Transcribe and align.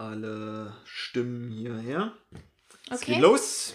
alle 0.00 0.72
Stimmen 0.84 1.50
hierher. 1.50 2.12
Es 2.90 3.02
Okay. 3.02 3.12
geht 3.14 3.20
los. 3.22 3.74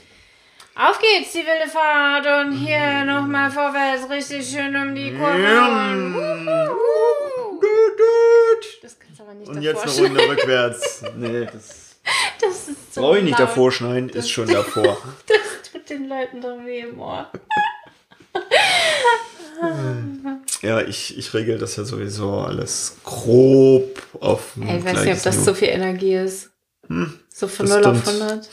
Auf 0.76 1.00
geht's, 1.00 1.32
die 1.32 1.40
wilde 1.46 1.70
Fahrt 1.72 2.26
und 2.46 2.52
hier 2.58 3.06
nochmal 3.06 3.50
vorwärts, 3.50 4.10
richtig 4.10 4.46
schön 4.50 4.76
um 4.76 4.94
die 4.94 5.14
Kurve. 5.16 6.02
Gut, 7.60 7.98
gut. 7.98 8.84
Das 8.84 9.00
kannst 9.00 9.20
du 9.20 9.24
aber 9.24 9.34
nicht 9.36 9.48
Und 9.50 9.62
jetzt 9.62 9.84
eine 9.84 9.92
Runde 9.92 10.20
schneiden. 10.20 10.30
rückwärts. 10.38 11.04
Nee, 11.16 11.46
das 11.54 11.96
Das 12.42 12.68
ist 12.68 12.94
so 12.94 13.02
brauche 13.02 13.18
ich 13.20 13.24
nicht 13.24 13.40
laut. 13.40 13.50
davor 13.50 13.72
schneiden, 13.72 14.10
ist 14.10 14.30
schon 14.30 14.48
davor. 14.50 14.98
Das 15.28 15.72
tut 15.72 15.90
den 15.90 16.08
Leuten 16.10 16.42
doch 16.42 16.58
weh 16.66 16.82
im 16.82 17.00
Ohr. 17.00 17.32
Ja, 20.66 20.82
ich, 20.82 21.18
ich 21.18 21.34
regel 21.34 21.58
das 21.58 21.76
ja 21.76 21.84
sowieso 21.86 22.40
alles 22.40 22.98
grob 23.04 24.02
auf 24.20 24.54
ich 24.58 24.84
weiß 24.86 25.04
nicht, 25.06 25.14
ob 25.18 25.24
das 25.24 25.36
Niveau. 25.36 25.46
so 25.46 25.54
viel 25.54 25.68
Energie 25.70 26.16
ist. 26.16 26.50
Hm, 26.88 27.20
So 27.30 27.48
von 27.48 27.66
das 27.68 27.76
0 27.78 27.86
auf 27.86 28.02
stimmt. 28.02 28.22
100. 28.22 28.50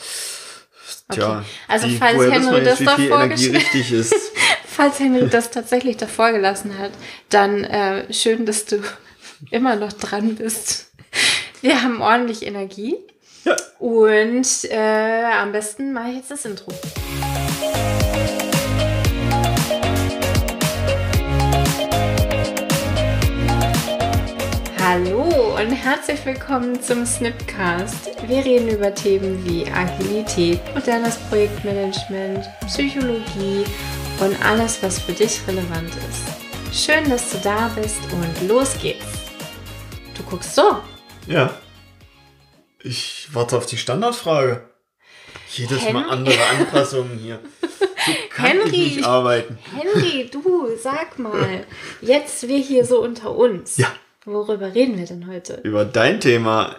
Tja, 1.11 1.45
Also 1.67 1.87
wie, 1.87 1.97
falls 1.97 2.31
Henry 2.31 2.63
das 2.63 2.79
davor 2.79 3.27
geschrieben- 3.27 3.55
richtig 3.57 3.91
ist? 3.91 4.13
Falls 4.75 4.99
Henry 4.99 5.27
das 5.29 5.51
tatsächlich 5.51 5.97
davor 5.97 6.31
gelassen 6.31 6.77
hat, 6.79 6.91
dann 7.29 7.63
äh, 7.63 8.11
schön, 8.11 8.45
dass 8.47 8.65
du 8.65 8.77
immer 9.51 9.75
noch 9.75 9.93
dran 9.93 10.35
bist. 10.35 10.87
Wir 11.61 11.83
haben 11.83 12.01
ordentlich 12.01 12.43
Energie. 12.43 12.95
Ja. 13.45 13.55
Und 13.79 14.47
äh, 14.71 15.23
am 15.39 15.51
besten 15.51 15.93
mache 15.93 16.09
ich 16.11 16.15
jetzt 16.17 16.31
das 16.31 16.45
Intro. 16.45 16.71
Hallo 24.93 25.55
und 25.55 25.71
herzlich 25.71 26.23
willkommen 26.23 26.79
zum 26.79 27.03
Snipcast. 27.03 28.11
Wir 28.27 28.45
reden 28.45 28.69
über 28.69 28.93
Themen 28.93 29.43
wie 29.43 29.65
Agilität, 29.65 30.59
modernes 30.75 31.17
Projektmanagement, 31.29 32.45
Psychologie 32.67 33.63
und 34.19 34.45
alles, 34.45 34.83
was 34.83 34.99
für 34.99 35.13
dich 35.13 35.41
relevant 35.47 35.89
ist. 35.95 36.85
Schön, 36.85 37.09
dass 37.09 37.31
du 37.31 37.39
da 37.39 37.69
bist 37.69 38.01
und 38.11 38.47
los 38.47 38.77
geht's. 38.79 39.31
Du 40.15 40.21
guckst 40.29 40.53
so. 40.53 40.77
Ja. 41.25 41.51
Ich 42.83 43.29
warte 43.31 43.57
auf 43.57 43.65
die 43.65 43.77
Standardfrage. 43.77 44.69
Jedes 45.53 45.81
Mal 45.91 46.03
Henry? 46.03 46.11
andere 46.11 46.45
Anpassungen 46.59 47.17
hier. 47.17 47.39
So 48.05 48.43
Henry. 48.43 49.01
Henry, 49.01 50.29
du, 50.31 50.67
sag 50.77 51.17
mal, 51.17 51.65
jetzt 52.01 52.47
wir 52.47 52.59
hier 52.59 52.85
so 52.85 53.01
unter 53.01 53.35
uns. 53.35 53.77
Ja. 53.77 53.87
Worüber 54.25 54.73
reden 54.73 54.97
wir 54.97 55.05
denn 55.05 55.27
heute? 55.27 55.59
Über 55.63 55.85
dein 55.85 56.19
Thema 56.21 56.77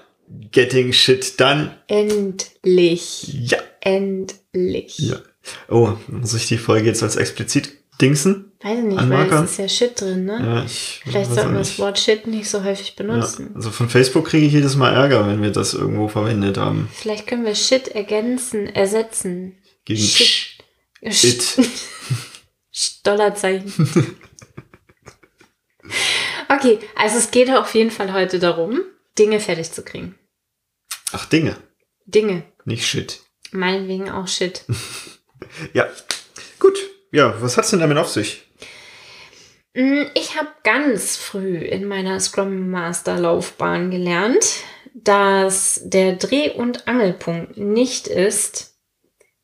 Getting 0.51 0.93
Shit 0.93 1.39
Done. 1.39 1.77
Endlich. 1.89 3.29
Ja. 3.51 3.59
Endlich. 3.81 4.99
Ja. 4.99 5.17
Oh, 5.69 5.93
muss 6.09 6.33
ich 6.35 6.47
die 6.49 6.57
Folge 6.57 6.87
jetzt 6.87 7.03
als 7.03 7.17
explizit 7.17 7.71
dingsen? 8.01 8.53
Weiß 8.63 8.79
ich 8.79 8.85
nicht, 8.85 8.99
Anmarker? 8.99 9.37
weil 9.39 9.45
es 9.45 9.51
ist 9.53 9.59
ja 9.59 9.69
Shit 9.69 10.01
drin, 10.01 10.25
ne? 10.25 10.39
Ja, 10.43 10.65
ich. 10.65 11.03
Vielleicht 11.05 11.35
sollten 11.35 11.53
wir 11.53 11.59
das. 11.59 11.79
Wort 11.79 11.99
Shit 11.99 12.27
nicht 12.27 12.49
so 12.49 12.65
häufig 12.65 12.95
Ja, 12.97 13.05
benutzen. 13.05 13.51
also 13.55 13.71
von 13.71 13.91
Facebook 13.91 14.27
kriege 14.29 14.47
ich 14.47 14.53
jedes 14.55 14.75
Mal 14.77 14.95
Ärger, 14.95 15.27
wenn 15.29 15.43
wir 15.43 15.51
das 15.53 15.75
irgendwo 15.75 16.09
verwendet 16.09 16.57
haben. 16.57 16.89
Vielleicht 16.95 17.27
können 17.27 17.45
wir 17.45 17.55
Shit 17.55 17.89
ergänzen, 17.89 18.67
ersetzen. 18.69 19.59
Gegen 19.85 20.01
Shit. 20.01 20.55
It. 21.03 21.13
Sch- 22.75 23.01
Dollarzeichen. 23.05 23.71
okay, 26.57 26.79
also 26.97 27.19
es 27.19 27.31
geht 27.31 27.51
auf 27.51 27.75
jeden 27.75 27.91
Fall 27.91 28.13
heute 28.13 28.39
darum, 28.39 28.81
Dinge 29.19 29.41
fertig 29.41 29.71
zu 29.73 29.83
kriegen. 29.85 30.19
Ach, 31.13 31.27
Dinge, 31.27 31.57
Dinge. 32.07 32.43
nicht 32.65 32.87
Shit. 32.87 33.21
Meinetwegen 33.53 34.11
auch 34.11 34.29
Shit. 34.29 34.65
Ja. 35.73 35.87
Gut. 36.59 36.77
Ja, 37.13 37.41
was 37.41 37.57
hat's 37.57 37.71
denn 37.71 37.79
damit 37.81 37.99
auf 37.99 38.09
sich? 38.09 38.43
Mm, 39.75 40.03
Ich 40.15 40.37
habe 40.37 40.49
ganz 40.65 41.17
früh 41.17 41.59
in 41.59 41.87
meiner 41.87 42.19
Scrum 42.19 42.71
Master 42.71 43.19
Laufbahn 43.21 43.91
gelernt, 43.93 44.45
dass 44.95 45.81
der 45.85 46.17
Dreh- 46.17 46.51
und 46.53 46.89
Angelpunkt 46.89 47.57
nicht 47.57 48.09
ist, 48.09 48.75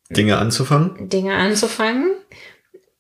Dinge 0.09 0.39
anzufangen? 0.39 1.09
Dinge 1.09 1.37
anzufangen, 1.37 2.17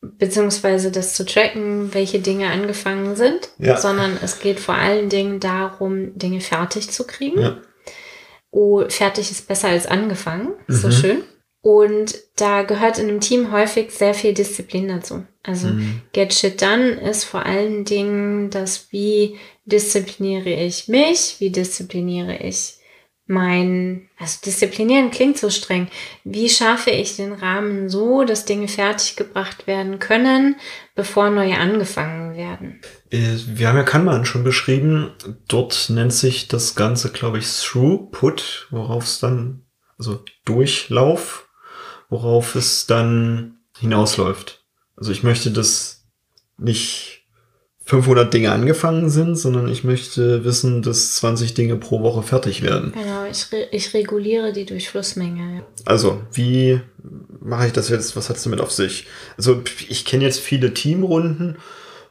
beziehungsweise 0.02 0.90
das 0.90 1.14
zu 1.14 1.24
tracken, 1.26 1.92
welche 1.92 2.20
Dinge 2.20 2.48
angefangen 2.50 3.16
sind, 3.16 3.50
Ja. 3.58 3.76
sondern 3.76 4.16
es 4.22 4.40
geht 4.40 4.58
vor 4.60 4.74
allen 4.74 5.08
Dingen 5.08 5.40
darum, 5.40 6.16
Dinge 6.18 6.40
fertig 6.40 6.90
zu 6.90 7.06
kriegen. 7.06 7.40
Ja. 7.40 7.58
Oh, 8.50 8.84
fertig 8.88 9.30
ist 9.30 9.46
besser 9.46 9.68
als 9.68 9.86
angefangen. 9.86 10.54
So 10.68 10.88
Mhm. 10.88 10.92
schön. 10.92 11.22
Und 11.62 12.18
da 12.36 12.62
gehört 12.62 12.98
in 12.98 13.08
einem 13.08 13.20
Team 13.20 13.52
häufig 13.52 13.90
sehr 13.90 14.14
viel 14.14 14.32
Disziplin 14.32 14.88
dazu. 14.88 15.24
Also 15.42 15.68
Mhm. 15.68 16.00
Get 16.12 16.32
Shit 16.32 16.60
Done 16.62 16.92
ist 17.08 17.24
vor 17.24 17.44
allen 17.44 17.84
Dingen 17.84 18.48
das, 18.50 18.86
wie 18.90 19.36
diszipliniere 19.66 20.48
ich 20.50 20.88
mich, 20.88 21.36
wie 21.38 21.50
diszipliniere 21.50 22.38
ich 22.38 22.78
mein, 23.30 24.08
also 24.18 24.38
disziplinieren 24.44 25.12
klingt 25.12 25.38
so 25.38 25.50
streng. 25.50 25.88
Wie 26.24 26.48
schaffe 26.48 26.90
ich 26.90 27.14
den 27.14 27.32
Rahmen 27.32 27.88
so, 27.88 28.24
dass 28.24 28.44
Dinge 28.44 28.66
fertiggebracht 28.66 29.68
werden 29.68 30.00
können, 30.00 30.56
bevor 30.96 31.30
neue 31.30 31.56
angefangen 31.56 32.34
werden? 32.36 32.80
Äh, 33.10 33.36
Wir 33.46 33.68
haben 33.68 33.76
ja 33.76 33.84
Kanban 33.84 34.26
schon 34.26 34.42
beschrieben. 34.42 35.12
Dort 35.46 35.90
nennt 35.90 36.12
sich 36.12 36.48
das 36.48 36.74
Ganze, 36.74 37.12
glaube 37.12 37.38
ich, 37.38 37.46
Throughput, 37.46 38.66
worauf 38.70 39.04
es 39.04 39.20
dann, 39.20 39.62
also 39.96 40.24
Durchlauf, 40.44 41.48
worauf 42.08 42.56
es 42.56 42.86
dann 42.86 43.60
hinausläuft. 43.78 44.64
Also 44.96 45.12
ich 45.12 45.22
möchte, 45.22 45.52
dass 45.52 46.04
nicht 46.58 47.19
500 47.90 48.32
Dinge 48.32 48.52
angefangen 48.52 49.10
sind, 49.10 49.34
sondern 49.34 49.66
ich 49.68 49.82
möchte 49.82 50.44
wissen, 50.44 50.80
dass 50.80 51.16
20 51.16 51.54
Dinge 51.54 51.74
pro 51.74 52.02
Woche 52.02 52.22
fertig 52.22 52.62
werden. 52.62 52.92
Genau, 52.92 53.24
ich, 53.28 53.50
re 53.50 53.66
ich 53.72 53.92
reguliere 53.94 54.52
die 54.52 54.64
Durchflussmenge. 54.64 55.64
Also, 55.86 56.20
wie 56.32 56.80
mache 57.40 57.66
ich 57.66 57.72
das 57.72 57.88
jetzt? 57.88 58.14
Was 58.14 58.28
hat 58.28 58.36
es 58.36 58.44
damit 58.44 58.60
auf 58.60 58.70
sich? 58.70 59.08
Also, 59.36 59.60
ich 59.88 60.04
kenne 60.04 60.22
jetzt 60.22 60.38
viele 60.38 60.72
Teamrunden, 60.72 61.56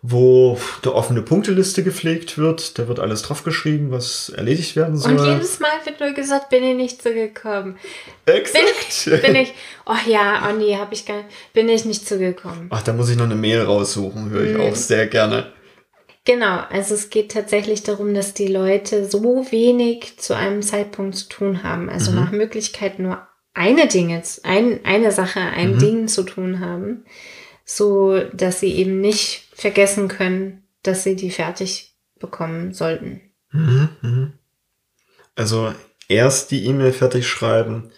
wo 0.01 0.57
eine 0.83 0.93
offene 0.93 1.21
Punkteliste 1.21 1.81
gepflegt 1.81 2.37
wird. 2.37 2.77
Da 2.77 2.89
wird 2.89 2.99
alles 2.99 3.21
draufgeschrieben, 3.21 3.89
was 3.89 4.27
erledigt 4.35 4.75
werden 4.75 4.97
soll. 4.97 5.17
Und 5.17 5.25
jedes 5.25 5.61
Mal 5.61 5.71
wird 5.85 6.01
nur 6.01 6.11
gesagt, 6.11 6.49
bin 6.49 6.61
ich 6.61 6.75
nicht 6.75 7.01
zugekommen. 7.01 7.77
Exakt. 8.25 9.23
Bin 9.23 9.35
ich, 9.35 9.53
oh 9.85 9.93
ja, 10.09 10.45
oh 10.45 10.57
nee, 10.57 10.75
hab 10.75 10.91
ich 10.91 11.05
gar 11.05 11.23
bin 11.53 11.69
ich 11.69 11.85
nicht 11.85 12.05
zugekommen. 12.05 12.67
Ach, 12.69 12.81
da 12.81 12.91
muss 12.91 13.09
ich 13.09 13.15
noch 13.15 13.23
eine 13.23 13.35
Mail 13.35 13.61
raussuchen, 13.61 14.29
höre 14.29 14.43
ich 14.43 14.57
Mhm. 14.57 14.61
auch 14.61 14.75
sehr 14.75 15.07
gerne. 15.07 15.53
Genau, 16.29 16.59
also 16.69 16.93
es 16.93 17.09
geht 17.09 17.31
tatsächlich 17.31 17.81
darum, 17.81 18.13
dass 18.13 18.35
die 18.35 18.45
Leute 18.49 19.09
so 19.09 19.47
wenig 19.49 20.19
zu 20.19 20.35
einem 20.35 20.61
Zeitpunkt 20.61 21.15
zu 21.15 21.27
tun 21.27 21.63
haben. 21.63 21.89
Also 21.89 22.11
Mhm. 22.11 22.17
nach 22.17 22.31
Möglichkeit 22.31 22.99
nur 22.99 23.27
eine 23.55 23.87
Dinge, 23.87 24.21
ein, 24.43 24.79
eine 24.85 25.11
Sache, 25.11 25.39
ein 25.39 25.73
Mhm. 25.73 25.79
Ding 25.79 26.07
zu 26.07 26.21
tun 26.21 26.59
haben, 26.59 27.03
so 27.65 28.19
dass 28.31 28.59
sie 28.59 28.71
eben 28.75 29.01
nicht 29.01 29.47
vergessen 29.55 30.07
können, 30.07 30.67
dass 30.83 31.03
sie 31.03 31.15
die 31.15 31.31
fertig 31.31 31.95
bekommen 32.19 32.75
sollten. 32.75 33.21
Mhm, 33.51 33.89
mhm. 34.03 34.33
Also, 35.33 35.73
erst 36.09 36.51
die 36.51 36.63
E-Mail 36.67 36.91
fertig 36.91 37.27
schreiben, 37.27 37.89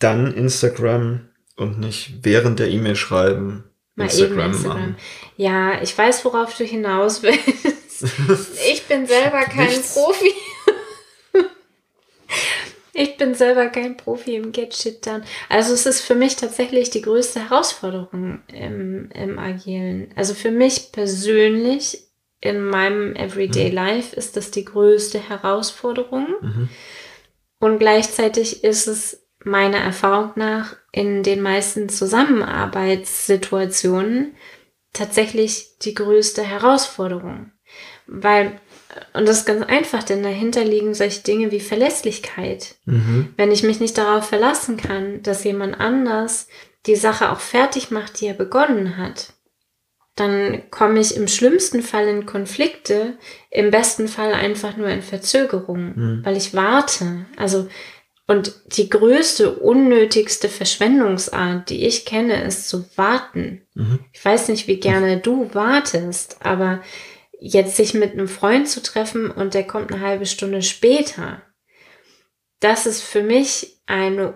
dann 0.00 0.34
Instagram 0.34 1.28
und 1.54 1.78
nicht 1.78 2.24
während 2.24 2.58
der 2.58 2.68
E-Mail 2.68 2.96
schreiben. 2.96 3.69
Mal 3.96 4.04
eben 4.06 4.12
Instagram 4.12 4.50
Instagram. 4.52 4.78
machen. 4.80 4.96
Ja, 5.36 5.82
ich 5.82 5.96
weiß, 5.96 6.24
worauf 6.24 6.56
du 6.56 6.64
hinaus 6.64 7.22
willst. 7.22 7.40
Ich 8.72 8.84
bin 8.86 9.06
selber 9.06 9.40
kein 9.42 9.66
Nichts. 9.66 9.92
Profi. 9.94 10.32
Ich 12.92 13.16
bin 13.16 13.34
selber 13.34 13.66
kein 13.68 13.96
Profi 13.96 14.34
im 14.34 14.52
Get 14.52 14.74
Shit 14.74 15.06
Done. 15.06 15.22
Also 15.48 15.72
es 15.74 15.86
ist 15.86 16.00
für 16.00 16.14
mich 16.14 16.36
tatsächlich 16.36 16.90
die 16.90 17.02
größte 17.02 17.48
Herausforderung 17.48 18.40
im, 18.48 19.10
im 19.14 19.38
Agilen. 19.38 20.12
Also 20.16 20.34
für 20.34 20.50
mich 20.50 20.90
persönlich 20.92 22.04
in 22.40 22.64
meinem 22.64 23.14
Everyday 23.16 23.68
Mhm. 23.68 23.74
Life 23.74 24.16
ist 24.16 24.36
das 24.36 24.50
die 24.50 24.64
größte 24.64 25.18
Herausforderung. 25.28 26.26
Mhm. 26.40 26.68
Und 27.60 27.78
gleichzeitig 27.78 28.64
ist 28.64 28.86
es 28.86 29.22
meiner 29.44 29.78
Erfahrung 29.78 30.32
nach 30.36 30.76
in 30.92 31.22
den 31.22 31.40
meisten 31.40 31.88
Zusammenarbeitssituationen 31.88 34.34
tatsächlich 34.92 35.78
die 35.82 35.94
größte 35.94 36.42
Herausforderung. 36.42 37.52
Weil, 38.06 38.60
und 39.14 39.28
das 39.28 39.38
ist 39.38 39.46
ganz 39.46 39.64
einfach, 39.64 40.02
denn 40.02 40.22
dahinter 40.22 40.64
liegen 40.64 40.94
solche 40.94 41.22
Dinge 41.22 41.52
wie 41.52 41.60
Verlässlichkeit. 41.60 42.74
Mhm. 42.86 43.32
Wenn 43.36 43.52
ich 43.52 43.62
mich 43.62 43.80
nicht 43.80 43.96
darauf 43.96 44.28
verlassen 44.28 44.76
kann, 44.76 45.22
dass 45.22 45.44
jemand 45.44 45.78
anders 45.78 46.48
die 46.86 46.96
Sache 46.96 47.30
auch 47.30 47.40
fertig 47.40 47.90
macht, 47.90 48.20
die 48.20 48.26
er 48.26 48.34
begonnen 48.34 48.96
hat, 48.96 49.34
dann 50.16 50.62
komme 50.70 50.98
ich 50.98 51.16
im 51.16 51.28
schlimmsten 51.28 51.82
Fall 51.82 52.08
in 52.08 52.26
Konflikte, 52.26 53.16
im 53.50 53.70
besten 53.70 54.08
Fall 54.08 54.34
einfach 54.34 54.76
nur 54.76 54.88
in 54.88 55.02
Verzögerung, 55.02 55.92
Mhm. 55.94 56.20
weil 56.24 56.36
ich 56.36 56.52
warte. 56.52 57.26
Also, 57.36 57.68
und 58.30 58.54
die 58.76 58.88
größte, 58.88 59.50
unnötigste 59.50 60.48
Verschwendungsart, 60.48 61.68
die 61.68 61.84
ich 61.84 62.04
kenne, 62.04 62.44
ist 62.44 62.68
zu 62.68 62.84
warten. 62.94 63.62
Mhm. 63.74 63.98
Ich 64.12 64.24
weiß 64.24 64.46
nicht, 64.50 64.68
wie 64.68 64.78
gerne 64.78 65.18
du 65.18 65.52
wartest, 65.52 66.36
aber 66.38 66.80
jetzt 67.40 67.74
sich 67.74 67.92
mit 67.92 68.12
einem 68.12 68.28
Freund 68.28 68.68
zu 68.68 68.84
treffen 68.84 69.32
und 69.32 69.54
der 69.54 69.66
kommt 69.66 69.92
eine 69.92 70.00
halbe 70.00 70.26
Stunde 70.26 70.62
später, 70.62 71.42
das 72.60 72.86
ist 72.86 73.02
für 73.02 73.24
mich 73.24 73.80
eine 73.86 74.34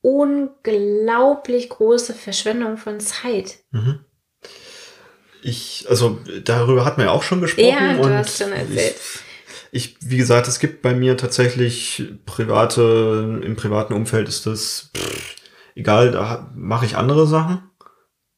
unglaublich 0.00 1.68
große 1.68 2.14
Verschwendung 2.14 2.78
von 2.78 2.98
Zeit. 2.98 3.58
Mhm. 3.72 4.06
Ich, 5.42 5.84
also 5.90 6.18
darüber 6.42 6.86
hat 6.86 6.96
man 6.96 7.08
ja 7.08 7.12
auch 7.12 7.22
schon 7.22 7.42
gesprochen. 7.42 7.68
Ja, 7.68 7.92
du 7.92 8.04
und 8.04 8.14
hast 8.14 8.38
schon 8.38 8.52
erzählt. 8.52 8.94
Ich, 8.96 9.23
ich, 9.74 9.96
wie 10.00 10.16
gesagt, 10.16 10.46
es 10.46 10.60
gibt 10.60 10.82
bei 10.82 10.94
mir 10.94 11.16
tatsächlich 11.16 12.12
private, 12.26 13.40
im 13.42 13.56
privaten 13.56 13.92
Umfeld 13.92 14.28
ist 14.28 14.46
das 14.46 14.90
pff, 14.96 15.36
egal, 15.74 16.12
da 16.12 16.50
mache 16.54 16.86
ich 16.86 16.96
andere 16.96 17.26
Sachen 17.26 17.70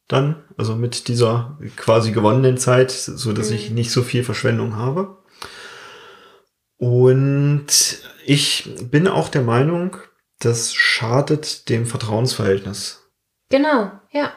dann, 0.08 0.44
also 0.56 0.76
mit 0.76 1.08
dieser 1.08 1.58
quasi 1.76 2.12
gewonnenen 2.12 2.56
Zeit, 2.58 2.90
so 2.90 3.32
dass 3.32 3.50
Mhm. 3.50 3.56
ich 3.56 3.70
nicht 3.70 3.90
so 3.90 4.02
viel 4.02 4.24
Verschwendung 4.24 4.76
habe. 4.76 5.18
Und 6.78 7.66
ich 8.24 8.68
bin 8.90 9.08
auch 9.08 9.28
der 9.28 9.42
Meinung, 9.42 9.96
das 10.38 10.74
schadet 10.74 11.68
dem 11.68 11.86
Vertrauensverhältnis. 11.86 13.02
Genau, 13.50 13.92
ja. 14.12 14.32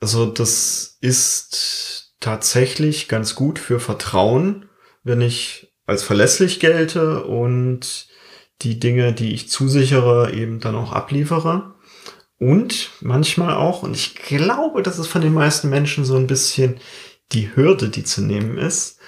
Also 0.00 0.26
das 0.26 0.98
ist 1.00 2.14
tatsächlich 2.20 3.08
ganz 3.08 3.34
gut 3.34 3.58
für 3.58 3.80
Vertrauen, 3.80 4.68
wenn 5.02 5.20
ich 5.20 5.72
als 5.86 6.02
verlässlich 6.02 6.60
gelte 6.60 7.24
und 7.24 8.08
die 8.62 8.78
Dinge, 8.80 9.12
die 9.12 9.32
ich 9.34 9.48
zusichere, 9.48 10.32
eben 10.32 10.60
dann 10.60 10.74
auch 10.74 10.92
abliefere. 10.92 11.74
Und 12.38 12.90
manchmal 13.00 13.54
auch, 13.54 13.82
und 13.82 13.94
ich 13.94 14.14
glaube, 14.14 14.82
das 14.82 14.98
ist 14.98 15.06
von 15.06 15.22
den 15.22 15.32
meisten 15.34 15.70
Menschen 15.70 16.04
so 16.04 16.16
ein 16.16 16.26
bisschen 16.26 16.78
die 17.32 17.54
Hürde, 17.56 17.88
die 17.88 18.04
zu 18.04 18.20
nehmen 18.22 18.58
ist, 18.58 18.98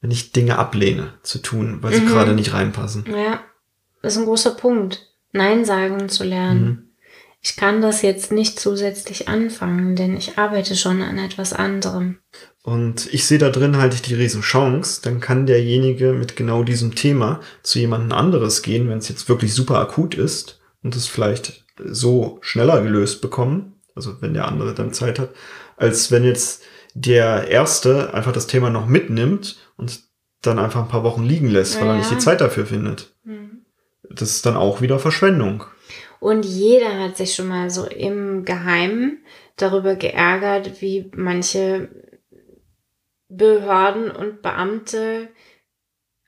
wenn 0.00 0.10
ich 0.10 0.32
Dinge 0.32 0.58
ablehne 0.58 1.14
zu 1.22 1.38
tun, 1.38 1.78
weil 1.80 1.94
sie 1.94 2.02
Mhm. 2.02 2.08
gerade 2.08 2.34
nicht 2.34 2.52
reinpassen. 2.52 3.04
Ja, 3.08 3.40
das 4.02 4.14
ist 4.14 4.18
ein 4.20 4.26
großer 4.26 4.52
Punkt. 4.52 5.08
Nein 5.32 5.64
sagen 5.64 6.08
zu 6.08 6.24
lernen. 6.24 6.64
Mhm. 6.64 6.90
Ich 7.40 7.56
kann 7.56 7.82
das 7.82 8.02
jetzt 8.02 8.32
nicht 8.32 8.58
zusätzlich 8.60 9.28
anfangen, 9.28 9.96
denn 9.96 10.16
ich 10.16 10.38
arbeite 10.38 10.76
schon 10.76 11.02
an 11.02 11.18
etwas 11.18 11.52
anderem. 11.52 12.18
Und 12.64 13.12
ich 13.12 13.26
sehe 13.26 13.36
da 13.36 13.50
drin 13.50 13.76
halt 13.76 14.06
die 14.08 14.14
Riesenchance, 14.14 15.02
dann 15.02 15.20
kann 15.20 15.44
derjenige 15.44 16.14
mit 16.14 16.34
genau 16.34 16.62
diesem 16.62 16.94
Thema 16.94 17.40
zu 17.62 17.78
jemandem 17.78 18.12
anderes 18.12 18.62
gehen, 18.62 18.88
wenn 18.88 18.96
es 18.98 19.08
jetzt 19.10 19.28
wirklich 19.28 19.52
super 19.52 19.78
akut 19.80 20.14
ist 20.14 20.62
und 20.82 20.96
es 20.96 21.06
vielleicht 21.06 21.62
so 21.84 22.38
schneller 22.40 22.80
gelöst 22.80 23.20
bekommen, 23.20 23.74
also 23.94 24.16
wenn 24.22 24.32
der 24.32 24.48
andere 24.48 24.72
dann 24.74 24.94
Zeit 24.94 25.18
hat, 25.18 25.28
als 25.76 26.10
wenn 26.10 26.24
jetzt 26.24 26.62
der 26.94 27.48
Erste 27.48 28.14
einfach 28.14 28.32
das 28.32 28.46
Thema 28.46 28.70
noch 28.70 28.86
mitnimmt 28.86 29.58
und 29.76 30.00
dann 30.40 30.58
einfach 30.58 30.80
ein 30.80 30.88
paar 30.88 31.04
Wochen 31.04 31.22
liegen 31.24 31.48
lässt, 31.48 31.78
weil 31.78 31.88
er 31.88 31.92
Ja. 31.94 31.98
nicht 31.98 32.12
die 32.12 32.18
Zeit 32.18 32.40
dafür 32.40 32.64
findet. 32.64 33.12
Mhm. 33.24 33.66
Das 34.08 34.30
ist 34.30 34.46
dann 34.46 34.56
auch 34.56 34.80
wieder 34.80 34.98
Verschwendung. 34.98 35.64
Und 36.18 36.46
jeder 36.46 36.98
hat 36.98 37.18
sich 37.18 37.34
schon 37.34 37.48
mal 37.48 37.68
so 37.68 37.84
im 37.84 38.46
Geheimen 38.46 39.18
darüber 39.56 39.96
geärgert, 39.96 40.80
wie 40.80 41.10
manche 41.14 41.88
Behörden 43.28 44.10
und 44.10 44.42
Beamte 44.42 45.28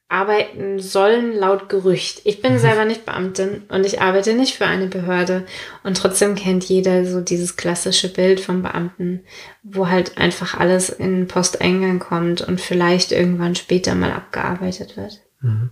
arbeiten 0.08 0.78
sollen 0.78 1.32
laut 1.36 1.68
Gerücht. 1.68 2.20
Ich 2.24 2.40
bin 2.40 2.60
selber 2.60 2.84
nicht 2.84 3.04
Beamtin 3.04 3.64
und 3.68 3.84
ich 3.84 4.00
arbeite 4.00 4.34
nicht 4.34 4.54
für 4.54 4.66
eine 4.66 4.86
Behörde. 4.86 5.44
Und 5.82 5.96
trotzdem 5.96 6.36
kennt 6.36 6.64
jeder 6.64 7.04
so 7.04 7.20
dieses 7.20 7.56
klassische 7.56 8.12
Bild 8.12 8.38
vom 8.38 8.62
Beamten, 8.62 9.24
wo 9.64 9.88
halt 9.88 10.16
einfach 10.16 10.58
alles 10.58 10.90
in 10.90 11.26
Posteingang 11.26 11.98
kommt 11.98 12.40
und 12.40 12.60
vielleicht 12.60 13.10
irgendwann 13.10 13.56
später 13.56 13.96
mal 13.96 14.12
abgearbeitet 14.12 14.96
wird. 14.96 15.20
Mhm. 15.40 15.70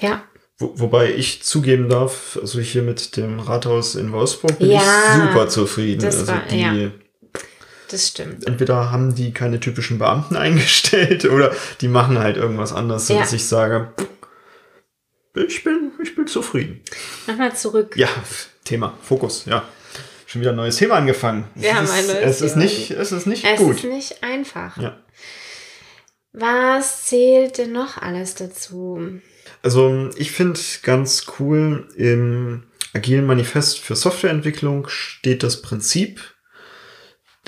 Ja. 0.00 0.22
Wo, 0.56 0.72
wobei 0.76 1.12
ich 1.12 1.42
zugeben 1.42 1.90
darf, 1.90 2.38
also 2.40 2.58
hier 2.58 2.82
mit 2.82 3.18
dem 3.18 3.38
Rathaus 3.38 3.96
in 3.96 4.12
Wolfsburg 4.12 4.58
bin 4.60 4.70
Ja, 4.70 4.80
ich 4.80 5.22
super 5.28 5.48
zufrieden. 5.48 6.06
also 6.06 6.26
war- 6.26 6.42
die, 6.50 6.58
ja. 6.60 6.90
Das 7.92 8.08
stimmt. 8.08 8.46
entweder 8.46 8.90
haben 8.90 9.14
die 9.14 9.32
keine 9.32 9.60
typischen 9.60 9.98
Beamten 9.98 10.34
eingestellt 10.46 11.24
oder 11.26 11.54
die 11.80 11.88
machen 11.88 12.18
halt 12.18 12.36
irgendwas 12.36 12.72
anderes, 12.72 13.06
Ja. 13.08 13.16
sodass 13.16 13.32
ich 13.34 13.44
sage, 13.46 13.92
ich 15.34 15.62
bin, 15.64 15.92
ich 16.02 16.14
bin 16.14 16.26
zufrieden. 16.26 16.80
Nochmal 17.26 17.54
zurück. 17.54 17.94
Ja, 17.96 18.08
Thema, 18.64 18.96
Fokus, 19.02 19.44
ja. 19.46 19.64
Schon 20.26 20.40
wieder 20.40 20.50
ein 20.52 20.56
neues 20.56 20.76
Thema 20.76 20.94
angefangen. 20.96 21.44
Wir 21.54 21.70
es 21.70 21.76
haben 21.76 21.84
ist, 21.84 21.90
ein 21.92 22.06
neues 22.06 22.24
es 22.24 22.40
ist 22.40 22.52
Thema. 22.54 22.64
nicht, 22.64 22.90
es 22.90 23.12
ist 23.12 23.26
nicht 23.26 23.44
Es 23.44 23.58
gut. 23.58 23.76
ist 23.76 23.84
nicht 23.84 24.22
einfach. 24.22 24.76
Ja. 24.78 24.96
Was 26.32 27.04
zählt 27.04 27.58
denn 27.58 27.72
noch 27.72 27.98
alles 27.98 28.34
dazu? 28.34 29.20
Also 29.62 30.08
ich 30.16 30.32
finde 30.32 30.58
ganz 30.82 31.26
cool, 31.38 31.86
im 31.96 32.62
agilen 32.94 33.26
Manifest 33.26 33.78
für 33.80 33.94
Softwareentwicklung 33.96 34.88
steht 34.88 35.42
das 35.42 35.60
Prinzip, 35.62 36.20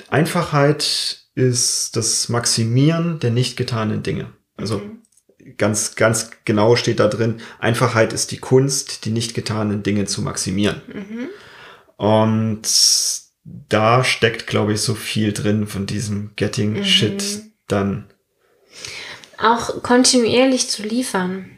Einfachheit 0.09 1.21
ist 1.35 1.95
das 1.95 2.29
Maximieren 2.29 3.19
der 3.19 3.31
nicht 3.31 3.57
getanen 3.57 4.03
Dinge. 4.03 4.31
Also 4.57 4.81
ganz, 5.57 5.95
ganz 5.95 6.31
genau 6.45 6.75
steht 6.75 6.99
da 6.99 7.07
drin, 7.07 7.41
Einfachheit 7.59 8.13
ist 8.13 8.31
die 8.31 8.37
Kunst, 8.37 9.05
die 9.05 9.11
nicht 9.11 9.33
getanen 9.33 9.83
Dinge 9.83 10.05
zu 10.05 10.21
maximieren. 10.21 10.81
Mhm. 10.87 11.29
Und 11.97 12.61
da 13.43 14.03
steckt, 14.03 14.47
glaube 14.47 14.73
ich, 14.73 14.81
so 14.81 14.95
viel 14.95 15.33
drin 15.33 15.67
von 15.67 15.85
diesem 15.85 16.31
Getting 16.35 16.73
Mhm. 16.73 16.83
Shit 16.83 17.23
dann. 17.67 18.05
Auch 19.37 19.83
kontinuierlich 19.83 20.69
zu 20.69 20.83
liefern. 20.83 21.51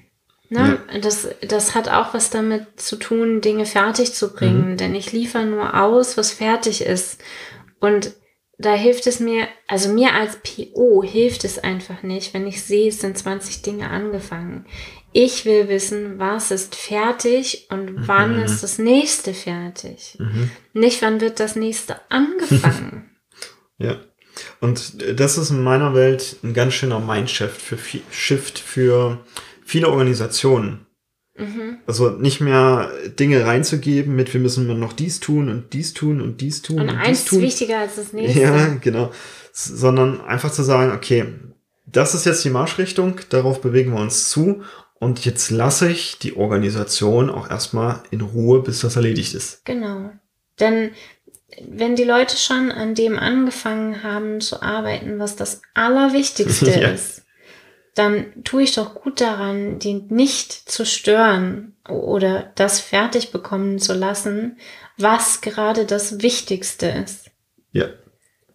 Ne? 0.50 0.80
Das, 1.02 1.28
das 1.42 1.76
hat 1.76 1.90
auch 1.90 2.14
was 2.14 2.30
damit 2.30 2.80
zu 2.80 2.96
tun, 2.96 3.42
Dinge 3.42 3.66
fertig 3.66 4.14
zu 4.14 4.34
bringen. 4.34 4.72
Mhm. 4.72 4.78
Denn 4.78 4.96
ich 4.96 5.12
liefere 5.12 5.46
nur 5.46 5.80
aus, 5.80 6.18
was 6.18 6.32
fertig 6.32 6.82
ist. 6.82 7.22
Und 7.80 8.14
da 8.58 8.74
hilft 8.74 9.06
es 9.06 9.20
mir, 9.20 9.48
also 9.68 9.90
mir 9.90 10.14
als 10.14 10.38
PO 10.38 11.04
hilft 11.04 11.44
es 11.44 11.60
einfach 11.60 12.02
nicht, 12.04 12.34
wenn 12.34 12.48
ich 12.48 12.64
sehe, 12.64 12.90
es 12.90 13.00
sind 13.02 13.18
20 13.18 13.62
Dinge 13.62 13.90
angefangen. 13.90 14.66
Ich 15.14 15.46
will 15.46 15.70
wissen, 15.70 16.18
was 16.20 16.50
ist 16.52 16.76
fertig 16.76 17.68
und 17.70 18.08
wann 18.08 18.38
Mhm. 18.38 18.44
ist 18.44 18.64
das 18.64 18.78
nächste 18.80 19.34
fertig. 19.34 20.16
Mhm. 20.20 20.50
Nicht, 20.74 21.02
wann 21.02 21.22
wird 21.22 21.40
das 21.40 21.56
nächste 21.56 22.00
angefangen. 22.10 23.12
Ja. 23.80 23.98
Und 24.60 25.20
das 25.20 25.38
ist 25.38 25.52
in 25.52 25.62
meiner 25.62 25.94
Welt 25.94 26.38
ein 26.44 26.56
ganz 26.56 26.74
schöner 26.74 27.00
Mindshift 27.00 27.62
für, 27.62 27.78
Shift 28.10 28.58
für 28.58 29.24
viele 29.64 29.90
Organisationen. 29.90 30.87
Mhm. 31.38 31.78
Also 31.86 32.10
nicht 32.10 32.42
mehr 32.42 32.92
Dinge 33.20 33.46
reinzugeben 33.46 34.16
mit, 34.16 34.34
wir 34.34 34.42
müssen 34.42 34.80
noch 34.80 34.94
dies 34.94 35.20
tun 35.20 35.50
und 35.50 35.74
dies 35.74 35.94
tun 35.94 36.22
und 36.22 36.42
dies 36.42 36.62
tun 36.62 36.80
Und 36.82 36.90
und, 36.90 36.96
eins 36.98 37.08
dies 37.08 37.20
ist 37.20 37.30
tun. 37.30 37.42
wichtiger 37.42 37.80
als 37.80 37.96
das 37.96 38.14
nächste. 38.14 38.40
Ja, 38.42 38.68
genau. 38.82 39.12
Sondern 39.54 40.22
einfach 40.22 40.52
zu 40.52 40.64
sagen, 40.64 40.92
okay, 40.92 41.26
das 41.86 42.14
ist 42.14 42.26
jetzt 42.26 42.44
die 42.44 42.50
Marschrichtung, 42.50 43.20
darauf 43.30 43.62
bewegen 43.62 43.94
wir 43.94 44.00
uns 44.02 44.30
zu 44.30 44.62
und 45.00 45.26
jetzt 45.26 45.52
lasse 45.52 45.90
ich 45.90 46.18
die 46.20 46.36
Organisation 46.36 47.30
auch 47.30 47.50
erstmal 47.50 48.02
in 48.12 48.22
Ruhe, 48.22 48.62
bis 48.64 48.80
das 48.82 48.96
erledigt 48.96 49.34
ist. 49.36 49.64
Genau. 49.66 50.10
Denn 50.60 50.92
wenn 51.68 51.96
die 51.96 52.04
Leute 52.04 52.36
schon 52.36 52.72
an 52.72 52.94
dem 52.96 53.18
angefangen 53.18 54.04
haben 54.04 54.42
zu 54.42 54.62
arbeiten, 54.62 55.20
was 55.20 55.36
das 55.36 55.62
Allerwichtigste 55.76 56.70
Ja. 56.82 56.90
ist, 56.90 57.24
dann 57.98 58.44
tue 58.44 58.64
ich 58.64 58.74
doch 58.74 58.96
gut 58.96 59.22
daran, 59.22 59.80
die 59.80 59.94
nicht 59.94 60.52
zu 60.52 60.86
stören 60.86 61.76
oder 61.90 62.52
das 62.56 62.80
fertig 62.80 63.32
bekommen 63.32 63.80
zu 63.80 63.94
lassen, 63.94 64.58
was 64.98 65.42
gerade 65.42 65.86
das 65.86 66.22
Wichtigste 66.22 66.88
ist. 66.88 67.32
Ja. 67.72 67.86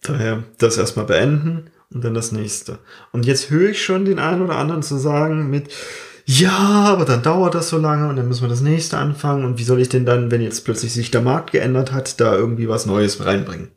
Daher 0.03 0.43
das 0.59 0.79
erstmal 0.79 1.07
beenden 1.07 1.71
und 1.93 2.05
dann 2.05 2.15
das 2.15 2.33
nächste. 2.33 2.79
Und 3.13 3.25
jetzt 3.25 3.51
höre 3.51 3.71
ich 3.71 3.85
schon 3.85 4.05
den 4.05 4.19
einen 4.19 4.43
oder 4.43 4.57
anderen 4.57 4.83
zu 4.83 4.97
sagen 4.97 5.49
mit, 5.49 5.73
ja, 6.25 6.51
aber 6.51 7.05
dann 7.05 7.23
dauert 7.23 7.55
das 7.55 7.69
so 7.69 7.79
lange 7.79 8.09
und 8.09 8.17
dann 8.17 8.29
müssen 8.29 8.43
wir 8.43 8.49
das 8.49 8.61
nächste 8.61 8.99
anfangen. 8.99 9.45
Und 9.45 9.59
wie 9.59 9.65
soll 9.65 9.81
ich 9.81 9.89
denn 9.89 10.07
dann, 10.07 10.31
wenn 10.31 10.41
jetzt 10.41 10.65
plötzlich 10.65 10.93
sich 10.93 11.11
der 11.11 11.21
Markt 11.21 11.53
geändert 11.53 11.93
hat, 11.93 12.21
da 12.21 12.35
irgendwie 12.35 12.69
was 12.69 12.87
Neues 12.87 13.25
reinbringen? 13.25 13.73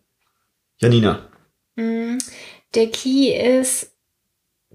Janina. 0.78 1.28
Mm, 1.76 2.18
Der 2.76 2.88
Key 2.88 3.34
ist, 3.60 3.95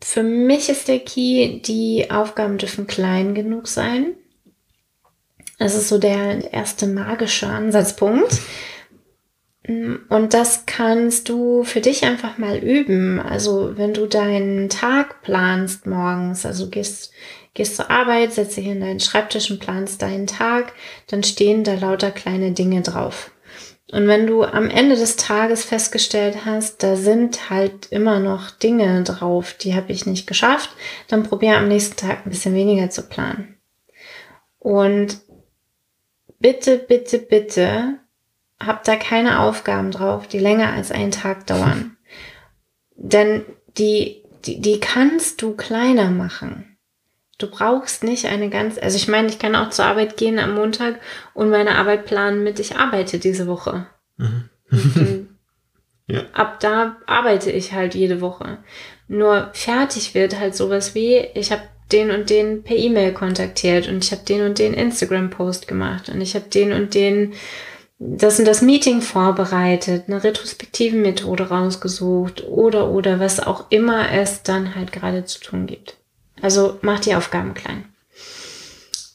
für 0.02 0.22
mich 0.22 0.68
ist 0.68 0.88
der 0.88 1.00
Key, 1.00 1.60
die 1.60 2.10
Aufgaben 2.10 2.58
dürfen 2.58 2.86
klein 2.86 3.34
genug 3.34 3.68
sein. 3.68 4.14
Das 5.58 5.74
ist 5.74 5.88
so 5.88 5.98
der 5.98 6.52
erste 6.52 6.86
magische 6.86 7.46
Ansatzpunkt. 7.46 8.40
Und 9.68 10.32
das 10.34 10.64
kannst 10.66 11.28
du 11.28 11.64
für 11.64 11.80
dich 11.80 12.04
einfach 12.04 12.38
mal 12.38 12.56
üben. 12.56 13.20
Also 13.20 13.76
wenn 13.76 13.92
du 13.92 14.06
deinen 14.06 14.68
Tag 14.68 15.22
planst 15.22 15.86
morgens, 15.86 16.46
also 16.46 16.70
gehst, 16.70 17.12
gehst 17.52 17.76
zur 17.76 17.90
Arbeit, 17.90 18.32
setzt 18.32 18.56
dich 18.56 18.66
in 18.66 18.80
deinen 18.80 19.00
Schreibtisch 19.00 19.50
und 19.50 19.60
planst 19.60 20.00
deinen 20.00 20.26
Tag, 20.26 20.72
dann 21.08 21.22
stehen 21.22 21.62
da 21.62 21.74
lauter 21.74 22.10
kleine 22.10 22.52
Dinge 22.52 22.80
drauf. 22.80 23.30
Und 23.92 24.06
wenn 24.06 24.26
du 24.26 24.44
am 24.44 24.70
Ende 24.70 24.94
des 24.94 25.16
Tages 25.16 25.64
festgestellt 25.64 26.44
hast, 26.44 26.82
da 26.82 26.94
sind 26.94 27.50
halt 27.50 27.86
immer 27.90 28.20
noch 28.20 28.50
Dinge 28.50 29.02
drauf, 29.02 29.54
die 29.54 29.74
habe 29.74 29.90
ich 29.92 30.06
nicht 30.06 30.28
geschafft, 30.28 30.70
dann 31.08 31.24
probier 31.24 31.56
am 31.56 31.66
nächsten 31.66 31.96
Tag 31.96 32.24
ein 32.24 32.30
bisschen 32.30 32.54
weniger 32.54 32.90
zu 32.90 33.02
planen. 33.02 33.56
Und 34.60 35.18
bitte, 36.38 36.78
bitte, 36.78 37.18
bitte 37.18 37.98
hab 38.60 38.84
da 38.84 38.94
keine 38.94 39.40
Aufgaben 39.40 39.90
drauf, 39.90 40.28
die 40.28 40.38
länger 40.38 40.72
als 40.72 40.92
einen 40.92 41.10
Tag 41.10 41.46
dauern. 41.48 41.96
Denn 42.94 43.44
die, 43.78 44.22
die, 44.44 44.60
die 44.60 44.78
kannst 44.78 45.42
du 45.42 45.56
kleiner 45.56 46.10
machen. 46.10 46.69
Du 47.40 47.46
brauchst 47.46 48.04
nicht 48.04 48.26
eine 48.26 48.50
ganz, 48.50 48.76
also 48.78 48.96
ich 48.96 49.08
meine, 49.08 49.28
ich 49.28 49.38
kann 49.38 49.56
auch 49.56 49.70
zur 49.70 49.86
Arbeit 49.86 50.18
gehen 50.18 50.38
am 50.38 50.54
Montag 50.54 51.00
und 51.32 51.48
meine 51.48 51.76
Arbeit 51.76 52.04
planen 52.04 52.44
mit, 52.44 52.60
ich 52.60 52.76
arbeite 52.76 53.18
diese 53.18 53.46
Woche. 53.46 53.86
Mhm. 54.18 54.50
ja. 56.06 56.24
Ab 56.34 56.60
da 56.60 56.98
arbeite 57.06 57.50
ich 57.50 57.72
halt 57.72 57.94
jede 57.94 58.20
Woche. 58.20 58.58
Nur 59.08 59.48
fertig 59.54 60.14
wird 60.14 60.38
halt 60.38 60.54
sowas 60.54 60.94
wie, 60.94 61.16
ich 61.34 61.50
habe 61.50 61.62
den 61.92 62.10
und 62.10 62.28
den 62.28 62.62
per 62.62 62.76
E-Mail 62.76 63.14
kontaktiert 63.14 63.88
und 63.88 64.04
ich 64.04 64.12
habe 64.12 64.22
den 64.22 64.42
und 64.42 64.58
den 64.58 64.74
Instagram-Post 64.74 65.66
gemacht 65.66 66.10
und 66.10 66.20
ich 66.20 66.34
habe 66.34 66.44
den 66.50 66.72
und 66.72 66.94
den 66.94 67.32
das 67.98 68.38
und 68.38 68.46
das 68.46 68.62
Meeting 68.62 69.02
vorbereitet, 69.02 70.04
eine 70.06 70.22
retrospektive 70.24 70.96
Methode 70.96 71.48
rausgesucht 71.48 72.44
oder 72.48 72.90
oder 72.90 73.18
was 73.18 73.40
auch 73.40 73.66
immer 73.70 74.12
es 74.12 74.42
dann 74.42 74.74
halt 74.74 74.92
gerade 74.92 75.24
zu 75.24 75.40
tun 75.40 75.66
gibt. 75.66 75.99
Also 76.42 76.78
mach 76.82 77.00
die 77.00 77.14
Aufgaben 77.14 77.54
klein. 77.54 77.84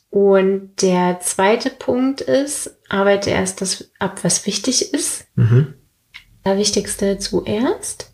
Und 0.10 0.82
der 0.82 1.20
zweite 1.20 1.70
Punkt 1.70 2.22
ist, 2.22 2.78
arbeite 2.88 3.32
erst 3.32 3.62
das 3.62 3.92
ab, 4.00 4.24
was 4.24 4.46
wichtig 4.46 4.94
ist. 4.94 5.26
Mhm. 5.36 5.74
Das 6.44 6.58
Wichtigste 6.58 7.20
zuerst. 7.20 8.14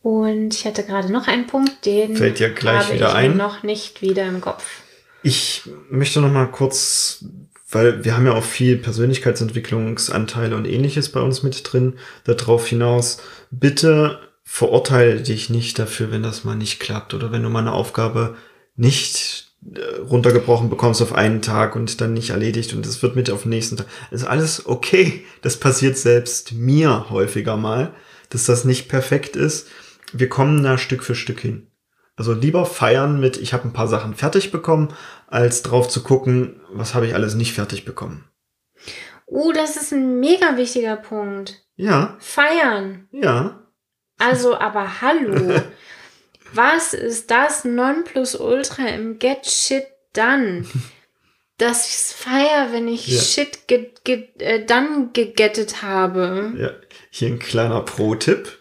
Und 0.00 0.54
ich 0.54 0.64
hatte 0.64 0.84
gerade 0.84 1.12
noch 1.12 1.26
einen 1.26 1.46
Punkt, 1.46 1.84
den 1.84 2.16
fällt 2.16 2.38
dir 2.38 2.50
gleich 2.50 2.84
habe 2.84 2.94
wieder 2.94 3.08
ich 3.08 3.14
ein. 3.14 3.36
noch 3.36 3.62
nicht 3.62 4.00
wieder 4.00 4.26
im 4.26 4.40
Kopf. 4.40 4.64
Ich 5.24 5.62
möchte 5.90 6.20
noch 6.20 6.30
mal 6.30 6.46
kurz, 6.46 7.24
weil 7.68 8.04
wir 8.04 8.16
haben 8.16 8.26
ja 8.26 8.34
auch 8.34 8.44
viel 8.44 8.76
Persönlichkeitsentwicklungsanteile 8.76 10.54
und 10.54 10.66
ähnliches 10.66 11.10
bei 11.10 11.20
uns 11.20 11.42
mit 11.42 11.60
drin, 11.72 11.98
darauf 12.24 12.66
hinaus, 12.68 13.20
bitte 13.50 14.20
verurteile 14.50 15.20
dich 15.20 15.50
nicht 15.50 15.78
dafür, 15.78 16.10
wenn 16.10 16.22
das 16.22 16.42
mal 16.42 16.56
nicht 16.56 16.80
klappt 16.80 17.12
oder 17.12 17.30
wenn 17.30 17.42
du 17.42 17.50
mal 17.50 17.60
eine 17.60 17.74
Aufgabe 17.74 18.34
nicht 18.76 19.52
äh, 19.74 20.00
runtergebrochen 20.00 20.70
bekommst 20.70 21.02
auf 21.02 21.12
einen 21.12 21.42
Tag 21.42 21.76
und 21.76 22.00
dann 22.00 22.14
nicht 22.14 22.30
erledigt 22.30 22.72
und 22.72 22.86
es 22.86 23.02
wird 23.02 23.14
mit 23.14 23.30
auf 23.30 23.42
den 23.42 23.50
nächsten 23.50 23.76
Tag. 23.76 23.86
Ist 24.10 24.24
alles 24.24 24.64
okay. 24.64 25.26
Das 25.42 25.58
passiert 25.58 25.98
selbst 25.98 26.52
mir 26.52 27.10
häufiger 27.10 27.58
mal, 27.58 27.92
dass 28.30 28.46
das 28.46 28.64
nicht 28.64 28.88
perfekt 28.88 29.36
ist. 29.36 29.68
Wir 30.14 30.30
kommen 30.30 30.62
da 30.62 30.78
Stück 30.78 31.04
für 31.04 31.14
Stück 31.14 31.40
hin. 31.40 31.70
Also 32.16 32.32
lieber 32.32 32.64
feiern 32.64 33.20
mit, 33.20 33.36
ich 33.36 33.52
habe 33.52 33.64
ein 33.64 33.74
paar 33.74 33.86
Sachen 33.86 34.14
fertig 34.14 34.50
bekommen, 34.50 34.94
als 35.26 35.62
drauf 35.62 35.88
zu 35.88 36.02
gucken, 36.02 36.62
was 36.72 36.94
habe 36.94 37.06
ich 37.06 37.14
alles 37.14 37.34
nicht 37.34 37.52
fertig 37.52 37.84
bekommen. 37.84 38.24
Uh, 39.26 39.52
das 39.52 39.76
ist 39.76 39.92
ein 39.92 40.20
mega 40.20 40.56
wichtiger 40.56 40.96
Punkt. 40.96 41.62
Ja. 41.76 42.16
Feiern. 42.18 43.08
Ja. 43.12 43.67
Also, 44.18 44.58
aber 44.58 45.00
hallo. 45.00 45.60
Was 46.52 46.94
ist 46.94 47.30
das 47.30 47.64
Nonplusultra 47.64 48.88
im 48.88 49.18
Get 49.18 49.46
Shit 49.46 49.84
Done? 50.12 50.64
Dass 51.58 51.88
ich 51.88 52.16
feier, 52.16 52.68
wenn 52.72 52.88
ich 52.88 53.06
ja. 53.06 53.20
Shit 53.20 53.66
ge, 53.66 53.90
ge, 54.04 54.28
äh, 54.38 54.64
dann 54.64 55.12
gegettet 55.12 55.82
habe. 55.82 56.52
Ja, 56.56 56.70
hier 57.10 57.28
ein 57.28 57.38
kleiner 57.38 57.80
Pro-Tipp. 57.80 58.58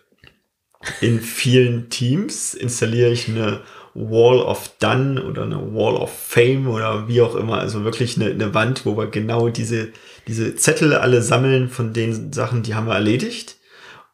In 1.01 1.21
vielen 1.21 1.89
Teams 1.89 2.53
installiere 2.53 3.11
ich 3.11 3.27
eine 3.27 3.61
Wall 3.93 4.39
of 4.39 4.71
Done 4.79 5.23
oder 5.23 5.43
eine 5.43 5.73
Wall 5.73 5.95
of 5.95 6.11
Fame 6.11 6.67
oder 6.67 7.07
wie 7.07 7.21
auch 7.21 7.35
immer. 7.35 7.59
Also 7.59 7.83
wirklich 7.83 8.15
eine, 8.15 8.31
eine 8.31 8.53
Wand, 8.53 8.85
wo 8.85 8.97
wir 8.97 9.07
genau 9.07 9.49
diese, 9.49 9.89
diese 10.27 10.55
Zettel 10.55 10.93
alle 10.93 11.21
sammeln 11.21 11.69
von 11.69 11.93
den 11.93 12.31
Sachen, 12.31 12.63
die 12.63 12.75
haben 12.75 12.87
wir 12.87 12.93
erledigt. 12.93 13.56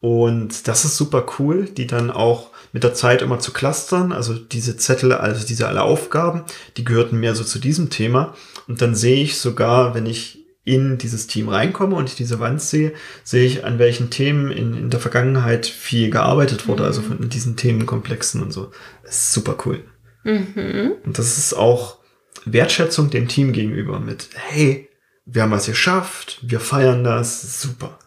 Und 0.04 0.68
das 0.68 0.84
ist 0.84 0.98
super 0.98 1.26
cool, 1.40 1.64
die 1.64 1.88
dann 1.88 2.12
auch 2.12 2.50
mit 2.74 2.84
der 2.84 2.94
Zeit 2.94 3.22
immer 3.22 3.40
zu 3.40 3.54
clustern. 3.54 4.12
Also 4.12 4.34
diese 4.34 4.76
Zettel, 4.76 5.14
also 5.14 5.48
diese 5.48 5.70
alle 5.70 5.82
Aufgaben, 5.82 6.44
die 6.76 6.84
gehörten 6.84 7.22
mehr 7.22 7.36
so 7.36 7.46
zu 7.46 7.58
diesem 7.58 7.90
Thema. 7.90 8.36
Und 8.68 8.82
dann 8.82 8.96
sehe 8.96 9.24
ich 9.24 9.38
sogar, 9.38 9.96
wenn 9.96 10.06
ich 10.06 10.46
in 10.66 10.98
dieses 10.98 11.28
Team 11.28 11.48
reinkomme 11.48 11.96
und 11.96 12.10
ich 12.10 12.16
diese 12.16 12.42
Wand 12.42 12.62
sehe, 12.62 12.92
sehe 13.24 13.46
ich, 13.46 13.64
an 13.64 13.80
welchen 13.80 14.10
Themen 14.10 14.52
in, 14.52 14.74
in 14.74 14.90
der 14.90 15.00
Vergangenheit 15.00 15.66
viel 15.66 16.10
gearbeitet 16.10 16.68
wurde, 16.68 16.84
also 16.84 17.00
mhm. 17.00 17.08
also 17.08 17.22
von 17.22 17.30
diesen 17.30 17.56
Themenkomplexen 17.56 18.44
und 18.44 18.52
so. 18.52 18.72
Das 19.04 19.16
ist 19.16 19.34
super 19.34 19.56
cool. 19.66 19.86
Mhm. 20.26 20.96
Und 21.06 21.18
das 21.18 21.38
ist 21.38 21.54
auch 21.54 22.00
Wertschätzung 22.44 23.10
dem 23.10 23.30
Team 23.30 23.54
gegenüber 23.54 24.02
mit, 24.02 24.28
hey, 24.34 24.90
wir 25.26 25.44
haben 25.44 25.52
was 25.52 25.68
geschafft, 25.68 26.40
wir 26.42 26.60
feiern 26.60 27.06
das, 27.06 27.62
super. 27.62 28.00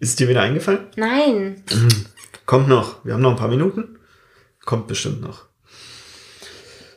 Ist 0.00 0.20
dir 0.20 0.28
wieder 0.28 0.42
eingefallen? 0.42 0.86
Nein. 0.96 1.62
Mhm. 1.72 2.06
Kommt 2.46 2.68
noch. 2.68 3.04
Wir 3.04 3.14
haben 3.14 3.22
noch 3.22 3.32
ein 3.32 3.36
paar 3.36 3.48
Minuten. 3.48 3.98
Kommt 4.64 4.86
bestimmt 4.86 5.20
noch. 5.20 5.46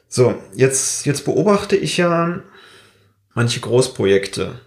So, 0.07 0.35
jetzt, 0.53 1.05
jetzt 1.05 1.25
beobachte 1.25 1.75
ich 1.75 1.97
ja 1.97 2.43
manche 3.33 3.59
Großprojekte. 3.61 4.59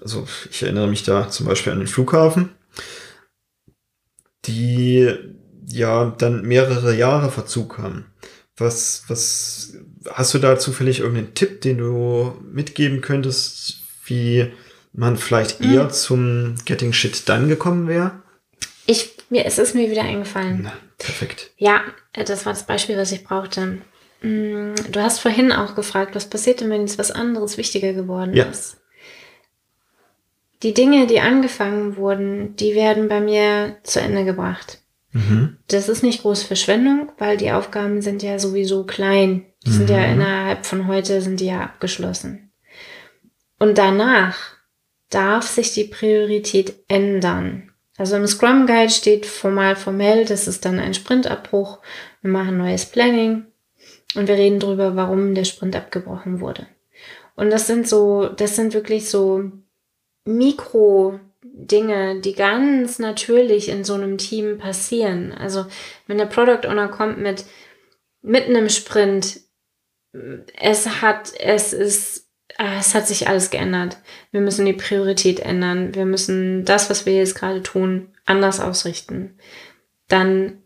Also 0.00 0.26
ich 0.50 0.62
erinnere 0.62 0.88
mich 0.88 1.04
da 1.04 1.30
zum 1.30 1.46
Beispiel 1.46 1.72
an 1.72 1.78
den 1.78 1.88
Flughafen, 1.88 2.50
die 4.44 5.14
ja 5.66 6.14
dann 6.18 6.42
mehrere 6.42 6.94
Jahre 6.94 7.30
Verzug 7.30 7.78
haben. 7.78 8.06
Was, 8.56 9.04
was 9.08 9.74
hast 10.10 10.34
du 10.34 10.38
da 10.38 10.58
zufällig 10.58 11.00
irgendeinen 11.00 11.34
Tipp, 11.34 11.62
den 11.62 11.78
du 11.78 12.36
mitgeben 12.42 13.00
könntest, 13.00 13.78
wie 14.04 14.52
man 14.96 15.16
vielleicht 15.16 15.60
eher 15.60 15.84
mhm. 15.84 15.90
zum 15.90 16.54
Getting 16.64 16.92
Shit 16.92 17.28
Done 17.28 17.48
gekommen 17.48 17.88
wäre? 17.88 18.22
Ich, 18.86 19.16
mir, 19.30 19.44
es 19.44 19.58
ist 19.58 19.74
mir 19.74 19.90
wieder 19.90 20.02
eingefallen. 20.02 20.60
Na, 20.64 20.72
perfekt. 20.98 21.50
Ja, 21.56 21.82
äh, 22.12 22.24
das 22.24 22.46
war 22.46 22.52
das 22.52 22.66
Beispiel, 22.66 22.96
was 22.96 23.12
ich 23.12 23.24
brauchte. 23.24 23.78
Mm, 24.22 24.74
du 24.90 25.00
hast 25.00 25.20
vorhin 25.20 25.52
auch 25.52 25.74
gefragt, 25.74 26.14
was 26.14 26.30
passiert 26.30 26.60
denn, 26.60 26.70
wenn 26.70 26.82
jetzt 26.82 26.98
was 26.98 27.10
anderes 27.10 27.58
wichtiger 27.58 27.92
geworden 27.92 28.34
ja. 28.34 28.44
ist? 28.44 28.78
Die 30.62 30.72
Dinge, 30.72 31.06
die 31.06 31.20
angefangen 31.20 31.96
wurden, 31.96 32.56
die 32.56 32.74
werden 32.74 33.08
bei 33.08 33.20
mir 33.20 33.76
zu 33.82 34.00
Ende 34.00 34.24
gebracht. 34.24 34.80
Mhm. 35.12 35.58
Das 35.68 35.88
ist 35.88 36.02
nicht 36.02 36.22
große 36.22 36.46
Verschwendung, 36.46 37.12
weil 37.18 37.36
die 37.36 37.52
Aufgaben 37.52 38.00
sind 38.02 38.22
ja 38.22 38.38
sowieso 38.38 38.84
klein. 38.84 39.46
Die 39.64 39.70
mhm. 39.70 39.74
sind 39.74 39.90
ja 39.90 39.98
mhm. 39.98 40.14
innerhalb 40.14 40.64
von 40.64 40.86
heute 40.86 41.20
sind 41.20 41.40
die 41.40 41.46
ja 41.46 41.60
abgeschlossen. 41.60 42.50
Und 43.58 43.78
danach 43.78 44.55
darf 45.10 45.46
sich 45.46 45.72
die 45.72 45.84
Priorität 45.84 46.74
ändern. 46.88 47.72
Also 47.96 48.16
im 48.16 48.26
Scrum 48.26 48.66
Guide 48.66 48.90
steht 48.90 49.24
formal 49.24 49.76
formell, 49.76 50.24
das 50.24 50.48
ist 50.48 50.64
dann 50.64 50.78
ein 50.78 50.94
Sprintabbruch. 50.94 51.78
Wir 52.20 52.30
machen 52.30 52.58
neues 52.58 52.84
Planning 52.86 53.46
und 54.14 54.28
wir 54.28 54.34
reden 54.34 54.60
darüber, 54.60 54.96
warum 54.96 55.34
der 55.34 55.44
Sprint 55.44 55.76
abgebrochen 55.76 56.40
wurde. 56.40 56.66
Und 57.36 57.50
das 57.50 57.66
sind 57.66 57.88
so, 57.88 58.28
das 58.28 58.56
sind 58.56 58.74
wirklich 58.74 59.08
so 59.08 59.50
Mikro 60.24 61.20
Dinge, 61.42 62.20
die 62.20 62.34
ganz 62.34 62.98
natürlich 62.98 63.68
in 63.68 63.84
so 63.84 63.94
einem 63.94 64.18
Team 64.18 64.58
passieren. 64.58 65.32
Also 65.32 65.66
wenn 66.06 66.18
der 66.18 66.26
Product 66.26 66.68
Owner 66.68 66.88
kommt 66.88 67.18
mit 67.18 67.44
mitten 68.20 68.54
im 68.54 68.68
Sprint, 68.68 69.40
es 70.58 71.00
hat, 71.00 71.32
es 71.38 71.72
ist 71.72 72.25
es 72.58 72.94
hat 72.94 73.06
sich 73.06 73.28
alles 73.28 73.50
geändert. 73.50 73.98
Wir 74.30 74.40
müssen 74.40 74.64
die 74.64 74.72
Priorität 74.72 75.40
ändern. 75.40 75.94
Wir 75.94 76.06
müssen 76.06 76.64
das, 76.64 76.88
was 76.88 77.06
wir 77.06 77.14
jetzt 77.14 77.34
gerade 77.34 77.62
tun, 77.62 78.08
anders 78.24 78.60
ausrichten. 78.60 79.38
Dann 80.08 80.62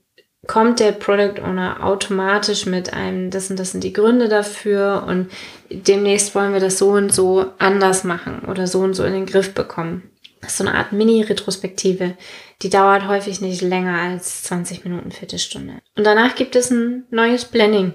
kommt 0.46 0.80
der 0.80 0.92
Product 0.92 1.42
Owner 1.42 1.84
automatisch 1.84 2.66
mit 2.66 2.92
einem, 2.92 3.30
das 3.30 3.50
und 3.50 3.58
das 3.58 3.72
sind 3.72 3.84
die 3.84 3.92
Gründe 3.92 4.28
dafür 4.28 5.04
und 5.06 5.30
demnächst 5.68 6.34
wollen 6.34 6.52
wir 6.52 6.60
das 6.60 6.78
so 6.78 6.90
und 6.92 7.12
so 7.12 7.46
anders 7.58 8.04
machen 8.04 8.46
oder 8.48 8.66
so 8.66 8.80
und 8.80 8.94
so 8.94 9.04
in 9.04 9.12
den 9.12 9.26
Griff 9.26 9.52
bekommen. 9.52 10.10
Das 10.40 10.52
ist 10.52 10.58
so 10.58 10.64
eine 10.64 10.74
Art 10.74 10.92
Mini-Retrospektive. 10.92 12.16
Die 12.62 12.70
dauert 12.70 13.06
häufig 13.06 13.42
nicht 13.42 13.60
länger 13.60 14.00
als 14.00 14.44
20 14.44 14.84
Minuten, 14.84 15.10
Viertelstunde. 15.10 15.74
Und 15.96 16.04
danach 16.04 16.34
gibt 16.34 16.56
es 16.56 16.70
ein 16.70 17.04
neues 17.10 17.44
Planning. 17.44 17.92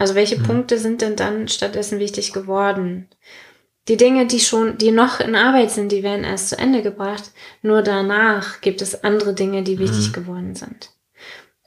Also 0.00 0.14
welche 0.14 0.38
mhm. 0.38 0.44
Punkte 0.44 0.78
sind 0.78 1.02
denn 1.02 1.14
dann 1.14 1.46
stattdessen 1.46 1.98
wichtig 1.98 2.32
geworden? 2.32 3.08
Die 3.86 3.98
Dinge, 3.98 4.26
die 4.26 4.40
schon, 4.40 4.78
die 4.78 4.92
noch 4.92 5.20
in 5.20 5.34
Arbeit 5.34 5.70
sind, 5.70 5.92
die 5.92 6.02
werden 6.02 6.24
erst 6.24 6.48
zu 6.48 6.58
Ende 6.58 6.80
gebracht. 6.80 7.32
Nur 7.60 7.82
danach 7.82 8.62
gibt 8.62 8.80
es 8.80 9.04
andere 9.04 9.34
Dinge, 9.34 9.62
die 9.62 9.78
wichtig 9.78 10.08
Mhm. 10.08 10.12
geworden 10.12 10.54
sind. 10.54 10.88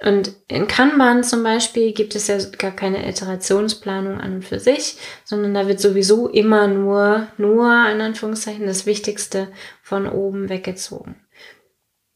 Und 0.01 0.33
in 0.47 0.67
Kanban 0.67 1.23
zum 1.23 1.43
Beispiel 1.43 1.93
gibt 1.93 2.15
es 2.15 2.25
ja 2.25 2.39
gar 2.57 2.71
keine 2.71 3.07
Iterationsplanung 3.07 4.19
an 4.19 4.35
und 4.35 4.45
für 4.45 4.59
sich, 4.59 4.97
sondern 5.25 5.53
da 5.53 5.67
wird 5.67 5.79
sowieso 5.79 6.27
immer 6.27 6.65
nur, 6.67 7.27
nur 7.37 7.67
in 7.87 8.01
Anführungszeichen 8.01 8.65
das 8.65 8.87
Wichtigste 8.87 9.49
von 9.83 10.07
oben 10.09 10.49
weggezogen. 10.49 11.17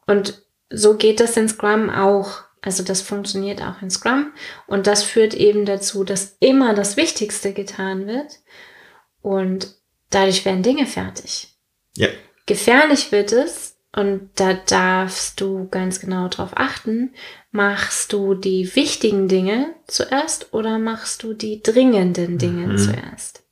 Und 0.07 0.41
so 0.71 0.95
geht 0.95 1.19
das 1.19 1.37
in 1.37 1.47
Scrum 1.47 1.91
auch. 1.91 2.46
Also 2.67 2.83
das 2.83 3.01
funktioniert 3.01 3.61
auch 3.61 3.81
in 3.81 3.89
Scrum. 3.89 4.33
Und 4.67 4.87
das 4.87 5.01
führt 5.01 5.33
eben 5.33 5.63
dazu, 5.63 6.03
dass 6.03 6.35
immer 6.41 6.73
das 6.73 6.97
Wichtigste 6.97 7.53
getan 7.53 8.07
wird. 8.07 8.41
Und 9.21 9.73
dadurch 10.09 10.43
werden 10.43 10.63
Dinge 10.63 10.85
fertig. 10.85 11.55
Ja. 11.95 12.09
Gefährlich 12.45 13.13
wird 13.13 13.31
es, 13.31 13.77
und 13.95 14.31
da 14.35 14.53
darfst 14.53 15.39
du 15.39 15.69
ganz 15.69 16.01
genau 16.01 16.27
drauf 16.27 16.51
achten, 16.55 17.13
machst 17.51 18.11
du 18.11 18.33
die 18.35 18.75
wichtigen 18.75 19.29
Dinge 19.29 19.73
zuerst 19.87 20.53
oder 20.53 20.77
machst 20.77 21.23
du 21.23 21.33
die 21.33 21.63
dringenden 21.63 22.37
Dinge 22.37 22.67
Mhm. 22.67 22.77
zuerst? 22.77 23.43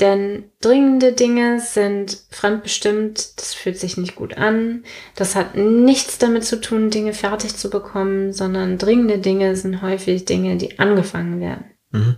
Denn 0.00 0.44
dringende 0.60 1.12
Dinge 1.12 1.60
sind 1.60 2.18
fremdbestimmt, 2.30 3.38
das 3.38 3.54
fühlt 3.54 3.78
sich 3.78 3.96
nicht 3.96 4.14
gut 4.14 4.36
an, 4.36 4.84
das 5.16 5.34
hat 5.34 5.56
nichts 5.56 6.18
damit 6.18 6.44
zu 6.44 6.60
tun, 6.60 6.90
Dinge 6.90 7.12
fertig 7.12 7.56
zu 7.56 7.68
bekommen, 7.68 8.32
sondern 8.32 8.78
dringende 8.78 9.18
Dinge 9.18 9.56
sind 9.56 9.82
häufig 9.82 10.24
Dinge, 10.24 10.56
die 10.56 10.78
angefangen 10.78 11.40
werden. 11.40 11.64
Mhm. 11.90 12.16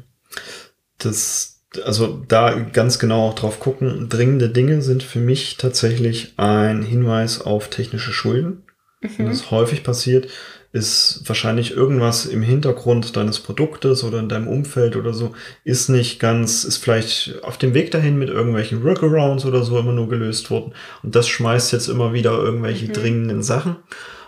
Das, 0.99 1.62
also 1.82 2.22
da 2.28 2.52
ganz 2.52 2.99
genau 2.99 3.28
auch 3.28 3.34
drauf 3.34 3.60
gucken. 3.60 4.10
Dringende 4.10 4.50
Dinge 4.50 4.82
sind 4.82 5.02
für 5.02 5.20
mich 5.20 5.56
tatsächlich 5.56 6.34
ein 6.37 6.82
Hinweis 6.82 7.40
auf 7.40 7.68
technische 7.68 8.12
Schulden. 8.12 8.64
Mhm. 9.00 9.26
das 9.26 9.50
häufig 9.50 9.82
passiert, 9.82 10.28
ist 10.72 11.22
wahrscheinlich 11.26 11.72
irgendwas 11.72 12.26
im 12.26 12.42
Hintergrund 12.42 13.16
deines 13.16 13.40
Produktes 13.40 14.04
oder 14.04 14.20
in 14.20 14.28
deinem 14.28 14.46
Umfeld 14.46 14.94
oder 14.94 15.12
so, 15.12 15.32
ist 15.64 15.88
nicht 15.88 16.20
ganz, 16.20 16.62
ist 16.62 16.76
vielleicht 16.76 17.42
auf 17.42 17.58
dem 17.58 17.74
Weg 17.74 17.90
dahin 17.90 18.18
mit 18.18 18.28
irgendwelchen 18.28 18.84
Workarounds 18.84 19.44
oder 19.44 19.62
so 19.64 19.78
immer 19.78 19.92
nur 19.92 20.08
gelöst 20.08 20.50
worden. 20.50 20.72
Und 21.02 21.16
das 21.16 21.28
schmeißt 21.28 21.72
jetzt 21.72 21.88
immer 21.88 22.12
wieder 22.12 22.38
irgendwelche 22.38 22.86
Mhm. 22.86 22.92
dringenden 22.92 23.42
Sachen. 23.42 23.76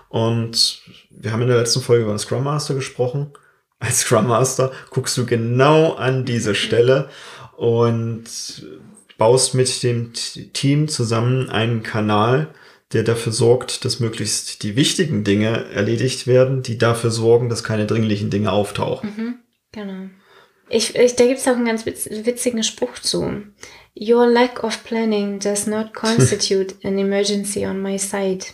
Und 0.08 0.82
wir 1.10 1.32
haben 1.32 1.42
in 1.42 1.48
der 1.48 1.58
letzten 1.58 1.80
Folge 1.80 2.02
über 2.02 2.12
den 2.12 2.18
Scrum 2.18 2.42
Master 2.42 2.74
gesprochen. 2.74 3.30
Als 3.78 4.00
Scrum 4.00 4.26
Master 4.26 4.72
guckst 4.90 5.16
du 5.16 5.24
genau 5.26 5.92
an 5.94 6.24
diese 6.24 6.54
Stelle 6.54 7.08
und 7.56 8.24
baust 9.16 9.54
mit 9.54 9.82
dem 9.84 10.12
Team 10.52 10.88
zusammen 10.88 11.48
einen 11.50 11.82
Kanal, 11.84 12.48
der 12.92 13.02
dafür 13.02 13.32
sorgt, 13.32 13.84
dass 13.84 14.00
möglichst 14.00 14.62
die 14.62 14.76
wichtigen 14.76 15.24
Dinge 15.24 15.66
erledigt 15.72 16.26
werden, 16.26 16.62
die 16.62 16.78
dafür 16.78 17.10
sorgen, 17.10 17.48
dass 17.48 17.64
keine 17.64 17.86
dringlichen 17.86 18.30
Dinge 18.30 18.52
auftauchen. 18.52 19.12
Mhm, 19.16 19.34
genau. 19.72 20.08
Ich, 20.68 20.94
ich, 20.96 21.16
da 21.16 21.26
gibt 21.26 21.38
es 21.38 21.48
auch 21.48 21.56
einen 21.56 21.66
ganz 21.66 21.84
witz, 21.86 22.08
witzigen 22.10 22.62
Spruch 22.62 22.94
zu. 22.94 23.42
Your 23.98 24.26
lack 24.26 24.64
of 24.64 24.84
planning 24.84 25.38
does 25.38 25.66
not 25.66 25.92
constitute 25.94 26.74
an 26.82 26.98
emergency 26.98 27.66
on 27.66 27.82
my 27.82 27.98
side. 27.98 28.44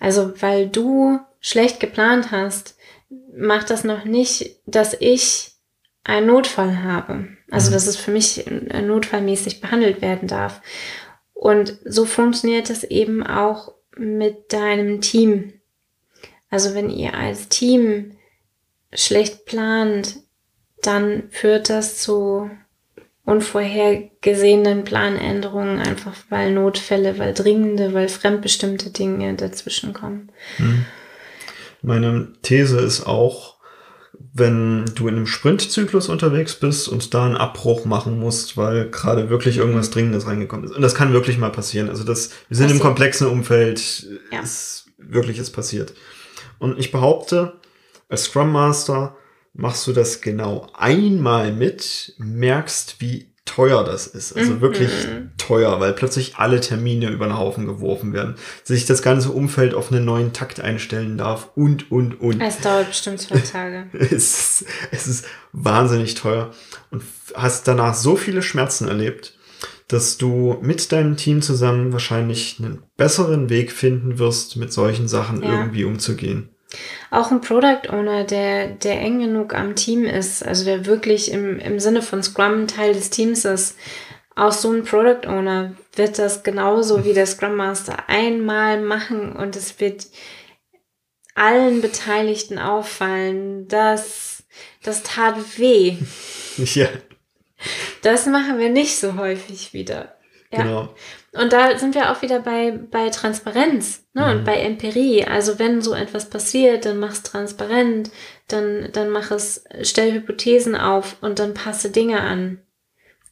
Also, 0.00 0.32
weil 0.40 0.68
du 0.68 1.18
schlecht 1.40 1.78
geplant 1.80 2.30
hast, 2.30 2.76
macht 3.36 3.70
das 3.70 3.84
noch 3.84 4.04
nicht, 4.04 4.56
dass 4.66 4.96
ich 4.98 5.52
einen 6.04 6.26
Notfall 6.26 6.82
habe. 6.82 7.28
Also, 7.50 7.68
Mhm. 7.70 7.74
dass 7.74 7.86
es 7.86 7.96
für 7.96 8.10
mich 8.10 8.44
notfallmäßig 8.46 9.60
behandelt 9.60 10.00
werden 10.00 10.26
darf. 10.28 10.62
Und 11.42 11.76
so 11.84 12.04
funktioniert 12.04 12.70
es 12.70 12.84
eben 12.84 13.26
auch 13.26 13.74
mit 13.96 14.52
deinem 14.52 15.00
Team. 15.00 15.54
Also, 16.50 16.72
wenn 16.76 16.88
ihr 16.88 17.14
als 17.14 17.48
Team 17.48 18.12
schlecht 18.92 19.44
plant, 19.44 20.18
dann 20.82 21.24
führt 21.30 21.68
das 21.68 21.98
zu 21.98 22.48
unvorhergesehenen 23.24 24.84
Planänderungen, 24.84 25.80
einfach 25.80 26.14
weil 26.28 26.52
Notfälle, 26.52 27.18
weil 27.18 27.34
dringende, 27.34 27.92
weil 27.92 28.08
fremdbestimmte 28.08 28.90
Dinge 28.90 29.34
dazwischen 29.34 29.94
kommen. 29.94 30.30
Hm. 30.58 30.84
Meine 31.82 32.34
These 32.42 32.78
ist 32.78 33.04
auch, 33.04 33.56
wenn 34.34 34.86
du 34.94 35.08
in 35.08 35.16
einem 35.16 35.26
Sprintzyklus 35.26 36.08
unterwegs 36.08 36.54
bist 36.54 36.88
und 36.88 37.12
da 37.12 37.26
einen 37.26 37.36
Abbruch 37.36 37.84
machen 37.84 38.18
musst, 38.18 38.56
weil 38.56 38.88
gerade 38.90 39.28
wirklich 39.28 39.58
irgendwas 39.58 39.90
Dringendes 39.90 40.26
reingekommen 40.26 40.64
ist. 40.64 40.74
Und 40.74 40.80
das 40.80 40.94
kann 40.94 41.12
wirklich 41.12 41.36
mal 41.36 41.50
passieren. 41.50 41.90
Also 41.90 42.02
das, 42.04 42.30
wir 42.48 42.56
sind 42.56 42.64
im 42.66 42.70
Passiert. 42.70 42.82
komplexen 42.82 43.26
Umfeld, 43.26 44.06
Ja. 44.30 44.40
ist 44.40 44.86
wirklich 44.96 45.38
ist 45.38 45.50
passiert. 45.50 45.92
Und 46.58 46.78
ich 46.78 46.90
behaupte, 46.92 47.54
als 48.08 48.24
Scrum 48.24 48.52
Master 48.52 49.16
machst 49.52 49.86
du 49.86 49.92
das 49.92 50.22
genau 50.22 50.66
einmal 50.74 51.52
mit, 51.52 52.14
merkst, 52.18 52.96
wie 53.00 53.31
teuer 53.44 53.84
das 53.84 54.06
ist. 54.06 54.36
Also 54.36 54.52
Mhm. 54.52 54.60
wirklich 54.60 54.90
teuer, 55.36 55.80
weil 55.80 55.92
plötzlich 55.92 56.36
alle 56.36 56.60
Termine 56.60 57.10
über 57.10 57.26
den 57.26 57.36
Haufen 57.36 57.66
geworfen 57.66 58.12
werden, 58.12 58.36
sich 58.62 58.86
das 58.86 59.02
ganze 59.02 59.30
Umfeld 59.30 59.74
auf 59.74 59.90
einen 59.92 60.04
neuen 60.04 60.32
Takt 60.32 60.60
einstellen 60.60 61.18
darf 61.18 61.50
und, 61.56 61.90
und, 61.90 62.20
und. 62.20 62.40
Es 62.40 62.58
dauert 62.60 62.88
bestimmt 62.88 63.20
zwei 63.20 63.38
Tage. 63.52 63.86
Es 63.92 64.12
ist, 64.12 64.64
es 64.92 65.06
ist 65.08 65.24
wahnsinnig 65.52 66.14
teuer 66.14 66.50
und 66.90 67.02
hast 67.34 67.66
danach 67.66 67.94
so 67.94 68.16
viele 68.16 68.42
Schmerzen 68.42 68.86
erlebt, 68.88 69.36
dass 69.88 70.16
du 70.16 70.56
mit 70.62 70.90
deinem 70.92 71.16
Team 71.16 71.42
zusammen 71.42 71.92
wahrscheinlich 71.92 72.56
einen 72.58 72.82
besseren 72.96 73.50
Weg 73.50 73.72
finden 73.72 74.18
wirst, 74.18 74.56
mit 74.56 74.72
solchen 74.72 75.08
Sachen 75.08 75.42
Ja. 75.42 75.58
irgendwie 75.58 75.84
umzugehen. 75.84 76.48
Auch 77.10 77.30
ein 77.30 77.40
Product 77.40 77.90
Owner, 77.90 78.24
der, 78.24 78.68
der 78.68 79.00
eng 79.00 79.20
genug 79.20 79.54
am 79.54 79.76
Team 79.76 80.04
ist, 80.04 80.44
also 80.44 80.64
der 80.64 80.86
wirklich 80.86 81.30
im, 81.30 81.58
im 81.58 81.78
Sinne 81.78 82.02
von 82.02 82.22
Scrum 82.22 82.66
Teil 82.66 82.94
des 82.94 83.10
Teams 83.10 83.44
ist, 83.44 83.76
auch 84.34 84.52
so 84.52 84.72
ein 84.72 84.84
Product 84.84 85.28
Owner 85.28 85.74
wird 85.94 86.18
das 86.18 86.42
genauso 86.42 87.04
wie 87.04 87.12
der 87.12 87.26
Scrum 87.26 87.56
Master 87.56 88.08
einmal 88.08 88.80
machen 88.80 89.36
und 89.36 89.56
es 89.56 89.78
wird 89.78 90.06
allen 91.34 91.80
Beteiligten 91.80 92.58
auffallen, 92.58 93.68
dass 93.68 94.44
das 94.82 95.02
tat 95.02 95.36
weh. 95.58 95.96
Ja, 96.74 96.88
Das 98.02 98.26
machen 98.26 98.58
wir 98.58 98.68
nicht 98.68 98.98
so 98.98 99.16
häufig 99.16 99.72
wieder. 99.72 100.18
Ja. 100.52 100.62
genau. 100.62 100.94
Und 101.32 101.52
da 101.52 101.78
sind 101.78 101.94
wir 101.94 102.12
auch 102.12 102.20
wieder 102.20 102.40
bei, 102.40 102.78
bei 102.90 103.08
Transparenz 103.08 104.04
ne? 104.12 104.22
Mhm. 104.22 104.30
und 104.30 104.44
bei 104.44 104.56
Empirie. 104.56 105.24
Also 105.24 105.58
wenn 105.58 105.80
so 105.80 105.94
etwas 105.94 106.28
passiert, 106.28 106.84
dann 106.84 106.98
mach's 106.98 107.22
transparent, 107.22 108.10
dann, 108.48 108.90
dann 108.92 109.08
mach 109.10 109.30
es, 109.30 109.64
stell 109.82 110.12
Hypothesen 110.12 110.76
auf 110.76 111.16
und 111.22 111.38
dann 111.38 111.54
passe 111.54 111.90
Dinge 111.90 112.20
an. 112.20 112.60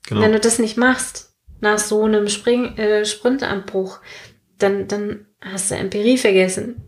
genau. 0.09 0.22
Wenn 0.22 0.33
du 0.33 0.40
das 0.40 0.59
nicht 0.59 0.78
machst, 0.78 1.35
nach 1.61 1.78
so 1.78 2.04
einem 2.04 2.28
Spring, 2.28 2.76
äh, 2.78 3.04
Sprintabbruch, 3.04 4.00
dann, 4.59 4.88
dann 4.88 5.26
hast 5.42 5.70
du 5.70 5.74
Empirie 5.74 6.16
vergessen. 6.16 6.87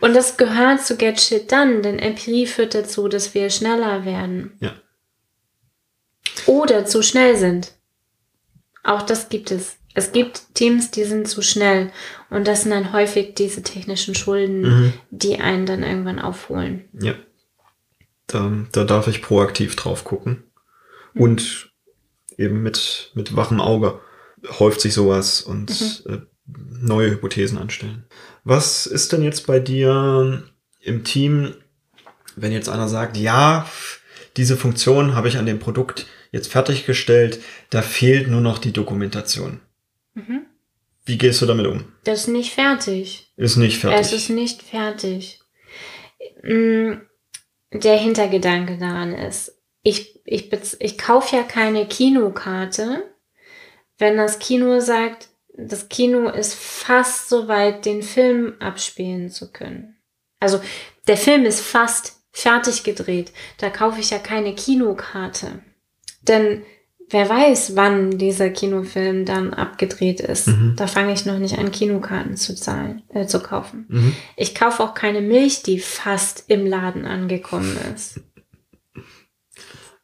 Und 0.00 0.14
das 0.14 0.36
gehört 0.36 0.84
zu 0.84 0.96
Get 0.96 1.20
Shit 1.20 1.50
Done, 1.50 1.82
denn 1.82 1.98
Empirie 1.98 2.46
führt 2.46 2.74
dazu, 2.74 3.08
dass 3.08 3.34
wir 3.34 3.50
schneller 3.50 4.04
werden. 4.04 4.56
Ja. 4.60 4.74
Oder 6.46 6.84
zu 6.84 7.02
schnell 7.02 7.36
sind. 7.36 7.72
Auch 8.84 9.02
das 9.02 9.28
gibt 9.28 9.50
es. 9.50 9.76
Es 9.94 10.12
gibt 10.12 10.54
Teams, 10.54 10.90
die 10.90 11.04
sind 11.04 11.28
zu 11.28 11.42
schnell. 11.42 11.90
Und 12.30 12.46
das 12.46 12.62
sind 12.62 12.70
dann 12.70 12.92
häufig 12.92 13.34
diese 13.34 13.62
technischen 13.62 14.14
Schulden, 14.14 14.60
Mhm. 14.62 14.92
die 15.10 15.38
einen 15.38 15.66
dann 15.66 15.82
irgendwann 15.82 16.18
aufholen. 16.18 16.88
Ja. 16.98 17.14
Da, 18.26 18.50
da 18.72 18.84
darf 18.84 19.08
ich 19.08 19.20
proaktiv 19.20 19.76
drauf 19.76 20.04
gucken. 20.04 20.44
Und 21.14 21.70
eben 22.38 22.62
mit, 22.62 23.10
mit 23.14 23.36
wachem 23.36 23.60
Auge 23.60 24.00
häuft 24.58 24.80
sich 24.80 24.94
sowas 24.94 25.42
und 25.42 26.04
äh, 26.06 26.18
neue 26.80 27.10
Hypothesen 27.10 27.58
anstellen. 27.58 28.04
Was 28.44 28.86
ist 28.86 29.12
denn 29.12 29.22
jetzt 29.22 29.46
bei 29.46 29.60
dir 29.60 30.42
im 30.80 31.04
Team, 31.04 31.54
wenn 32.34 32.50
jetzt 32.52 32.68
einer 32.70 32.88
sagt, 32.88 33.16
ja, 33.18 33.68
diese 34.38 34.56
Funktion 34.56 35.14
habe 35.14 35.28
ich 35.28 35.36
an 35.36 35.46
dem 35.46 35.58
Produkt 35.58 36.06
jetzt 36.32 36.50
fertiggestellt, 36.50 37.40
da 37.70 37.82
fehlt 37.82 38.26
nur 38.26 38.40
noch 38.40 38.58
die 38.58 38.72
Dokumentation. 38.72 39.60
Mhm. 40.14 40.46
Wie 41.04 41.18
gehst 41.18 41.42
du 41.42 41.46
damit 41.46 41.66
um? 41.66 41.92
Das 42.04 42.22
ist 42.22 42.28
nicht 42.28 42.52
fertig. 42.52 43.32
Ist 43.36 43.56
nicht 43.56 43.78
fertig. 43.78 44.00
Es 44.00 44.12
ist 44.12 44.28
nicht 44.30 44.62
fertig. 44.62 45.40
Mm, 46.42 46.92
Der 47.72 47.96
Hintergedanke 47.96 48.78
daran 48.78 49.14
ist, 49.14 49.60
ich, 49.82 50.20
ich, 50.24 50.50
ich 50.78 50.98
kaufe 50.98 51.36
ja 51.36 51.42
keine 51.42 51.86
Kinokarte, 51.86 53.04
wenn 53.98 54.16
das 54.16 54.38
Kino 54.38 54.80
sagt, 54.80 55.28
das 55.54 55.88
Kino 55.88 56.28
ist 56.28 56.54
fast 56.54 57.28
so 57.28 57.48
weit, 57.48 57.84
den 57.84 58.02
Film 58.02 58.54
abspielen 58.60 59.30
zu 59.30 59.52
können. 59.52 59.96
Also 60.40 60.60
der 61.06 61.16
Film 61.16 61.44
ist 61.44 61.60
fast 61.60 62.22
fertig 62.30 62.84
gedreht. 62.84 63.32
Da 63.58 63.70
kaufe 63.70 64.00
ich 64.00 64.10
ja 64.10 64.18
keine 64.18 64.54
Kinokarte. 64.54 65.62
Denn 66.28 66.62
wer 67.10 67.28
weiß, 67.28 67.76
wann 67.76 68.18
dieser 68.18 68.50
Kinofilm 68.50 69.24
dann 69.24 69.54
abgedreht 69.54 70.20
ist. 70.20 70.48
Mhm. 70.48 70.74
Da 70.76 70.86
fange 70.86 71.12
ich 71.12 71.26
noch 71.26 71.38
nicht 71.38 71.58
an, 71.58 71.70
Kinokarten 71.70 72.36
zu 72.36 72.54
zahlen, 72.54 73.02
äh, 73.10 73.26
zu 73.26 73.40
kaufen. 73.40 73.86
Mhm. 73.88 74.16
Ich 74.36 74.54
kaufe 74.54 74.82
auch 74.82 74.94
keine 74.94 75.20
Milch, 75.20 75.62
die 75.62 75.78
fast 75.78 76.44
im 76.48 76.66
Laden 76.66 77.04
angekommen 77.04 77.76
ist. 77.94 78.20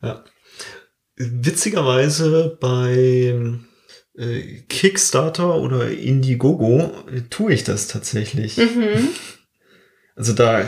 Ja. 0.03 0.25
Witzigerweise 1.17 2.57
bei 2.61 3.59
äh, 4.17 4.63
Kickstarter 4.69 5.57
oder 5.57 5.91
Indiegogo 5.91 6.93
äh, 7.11 7.23
tue 7.31 7.53
ich 7.53 7.65
das 7.65 7.89
tatsächlich. 7.89 8.57
Mhm. 8.57 9.09
Also 10.15 10.33
da 10.33 10.65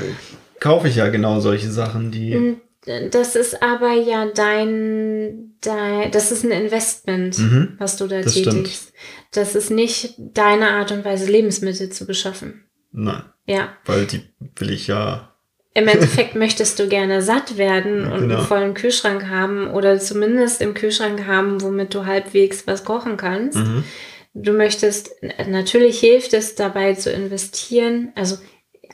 kaufe 0.59 0.89
ich 0.89 0.97
ja 0.97 1.09
genau 1.09 1.41
solche 1.41 1.71
Sachen, 1.71 2.11
die. 2.11 2.57
Das 2.87 3.37
ist 3.37 3.63
aber 3.63 3.93
ja 3.93 4.27
dein, 4.35 5.55
dein 5.61 6.11
das 6.13 6.33
ist 6.33 6.45
ein 6.45 6.51
Investment, 6.51 7.39
Mhm. 7.39 7.75
was 7.79 7.97
du 7.99 8.07
da 8.07 8.23
Das 8.23 8.33
tätigst. 8.35 8.93
Das 9.33 9.55
ist 9.55 9.71
nicht 9.71 10.15
deine 10.19 10.71
Art 10.71 10.91
und 10.91 11.05
Weise, 11.05 11.31
Lebensmittel 11.31 11.91
zu 11.91 12.07
beschaffen. 12.07 12.65
Nein, 12.91 13.23
Ja. 13.47 13.77
weil 13.85 14.07
die 14.07 14.23
will 14.57 14.71
ich 14.71 14.87
ja. 14.87 15.35
Im 15.75 15.87
Endeffekt 15.89 16.35
möchtest 16.35 16.79
du 16.79 16.89
gerne 16.89 17.21
satt 17.23 17.59
werden 17.59 18.11
und 18.11 18.21
Genau. 18.23 18.37
einen 18.39 18.47
vollen 18.47 18.75
Kühlschrank 18.75 19.29
haben 19.29 19.71
oder 19.71 19.99
zumindest 20.01 20.61
im 20.63 20.73
Kühlschrank 20.75 21.27
haben, 21.27 21.61
womit 21.61 21.95
du 21.95 22.07
halbwegs 22.07 22.67
was 22.67 22.85
kochen 22.85 23.17
kannst. 23.19 23.59
Mhm. 23.59 23.85
Du 24.33 24.53
möchtest, 24.53 25.11
natürlich 25.49 26.01
hilft 26.01 26.33
es 26.35 26.55
dabei 26.55 26.95
zu 26.95 27.11
investieren, 27.13 28.13
also 28.15 28.39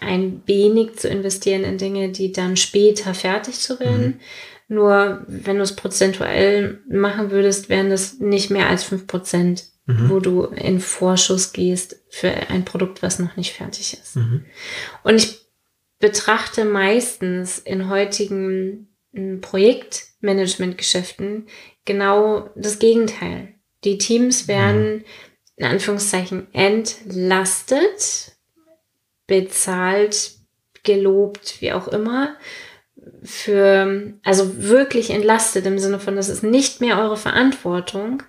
ein 0.01 0.43
wenig 0.47 0.97
zu 0.97 1.09
investieren 1.09 1.65
in 1.65 1.79
Dinge, 1.79 2.11
die 2.11 2.33
dann 2.33 2.57
später 2.57 3.15
fertig 3.15 3.61
zu 3.61 3.79
werden. 3.81 4.21
Nur 4.69 5.25
wenn 5.29 5.57
du 5.57 5.63
es 5.63 5.77
prozentuell 5.77 6.81
machen 6.89 7.31
würdest, 7.31 7.69
wären 7.69 7.91
das 7.91 8.19
nicht 8.19 8.51
mehr 8.51 8.69
als 8.69 8.85
5%, 8.85 9.65
Mhm. 9.87 10.11
wo 10.11 10.19
du 10.19 10.47
in 10.47 10.81
Vorschuss 10.81 11.53
gehst 11.53 12.03
für 12.11 12.33
ein 12.49 12.65
Produkt, 12.65 13.03
was 13.03 13.21
noch 13.21 13.37
nicht 13.37 13.53
fertig 13.53 13.97
ist. 14.01 14.17
Mhm. 14.17 14.45
Und 15.05 15.15
ich 15.15 15.47
betrachte 16.01 16.65
meistens 16.65 17.61
in 17.61 17.89
heutigen 17.89 18.89
mm, 19.13 19.39
Projektmanagementgeschäften 19.41 21.47
genau 21.85 22.51
das 22.57 22.81
Gegenteil. 22.81 23.55
Die 23.85 23.99
Teams 23.99 24.49
werden 24.49 25.05
in 25.55 25.67
Anführungszeichen 25.67 26.53
entlastet, 26.53 28.36
bezahlt, 29.27 30.33
gelobt, 30.83 31.61
wie 31.61 31.73
auch 31.73 31.89
immer, 31.89 32.37
für, 33.23 34.15
also 34.25 34.63
wirklich 34.63 35.11
entlastet 35.11 35.67
im 35.67 35.79
Sinne 35.79 36.01
von, 36.01 36.17
das 36.17 36.29
ist 36.29 36.43
nicht 36.43 36.81
mehr 36.81 36.99
eure 36.99 37.17
Verantwortung, 37.17 38.23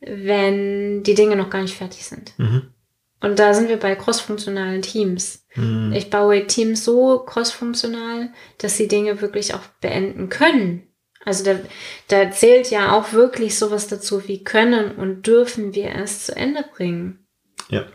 wenn 0.00 1.02
die 1.02 1.14
Dinge 1.14 1.36
noch 1.36 1.50
gar 1.50 1.62
nicht 1.62 1.76
fertig 1.76 2.04
sind. 2.04 2.32
Mhm. 2.38 2.72
Und 3.20 3.38
da 3.38 3.54
sind 3.54 3.68
wir 3.68 3.76
bei 3.76 3.94
crossfunktionalen 3.94 4.82
Teams. 4.82 5.46
Mhm. 5.54 5.92
Ich 5.94 6.10
baue 6.10 6.46
Teams 6.46 6.84
so 6.84 7.20
crossfunktional, 7.20 8.32
dass 8.58 8.76
sie 8.76 8.88
Dinge 8.88 9.20
wirklich 9.20 9.54
auch 9.54 9.64
beenden 9.80 10.28
können. 10.28 10.88
Also 11.24 11.44
da, 11.44 11.60
da 12.08 12.32
zählt 12.32 12.70
ja 12.70 12.92
auch 12.92 13.12
wirklich 13.12 13.56
sowas 13.56 13.86
dazu, 13.86 14.26
wie 14.26 14.42
können 14.42 14.96
und 14.96 15.26
dürfen 15.26 15.72
wir 15.72 15.94
es 15.94 16.26
zu 16.26 16.34
Ende 16.34 16.64
bringen. 16.74 17.24
Ja. 17.68 17.86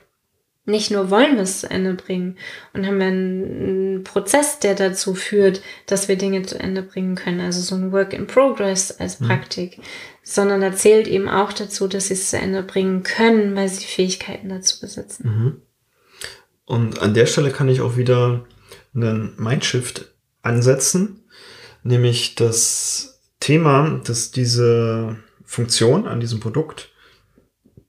Nicht 0.67 0.91
nur 0.91 1.09
wollen 1.09 1.37
wir 1.37 1.43
es 1.43 1.61
zu 1.61 1.71
Ende 1.71 1.93
bringen 1.93 2.37
und 2.73 2.85
haben 2.85 2.99
wir 2.99 3.07
einen, 3.07 4.03
Prozess, 4.03 4.59
der 4.59 4.75
dazu 4.75 5.15
führt, 5.15 5.61
dass 5.85 6.09
wir 6.09 6.17
Dinge 6.17 6.43
zu 6.43 6.59
Ende 6.59 6.83
bringen 6.83 7.15
können. 7.15 7.39
Also 7.39 7.61
so 7.61 7.75
ein 7.75 7.93
Work 7.93 8.11
in 8.11 8.27
Progress 8.27 8.91
als 8.91 9.21
Mhm. 9.21 9.27
Praktik. 9.27 9.79
Sondern 10.23 10.59
da 10.59 10.75
zählt 10.75 11.07
eben 11.07 11.29
auch 11.29 11.53
dazu, 11.53 11.87
dass 11.87 12.07
sie 12.07 12.15
es 12.15 12.29
zu 12.29 12.37
Ende 12.37 12.63
bringen 12.63 13.03
können, 13.03 13.55
weil 13.55 13.69
sie 13.69 13.85
Fähigkeiten 13.85 14.49
dazu 14.49 14.81
besitzen. 14.81 15.23
Mhm. 15.25 15.61
Und 16.65 16.99
an 17.01 17.13
der 17.13 17.27
Stelle 17.27 17.51
kann 17.51 17.69
ich 17.69 17.79
auch 17.79 17.95
wieder 17.95 18.45
einen 18.93 19.35
Mindshift 19.37 20.11
ansetzen, 20.41 21.23
nämlich 21.83 22.35
das 22.35 23.21
Thema, 23.39 24.01
dass 24.03 24.31
diese 24.31 25.15
Funktion 25.45 26.09
an 26.09 26.19
diesem 26.19 26.41
Produkt 26.41 26.89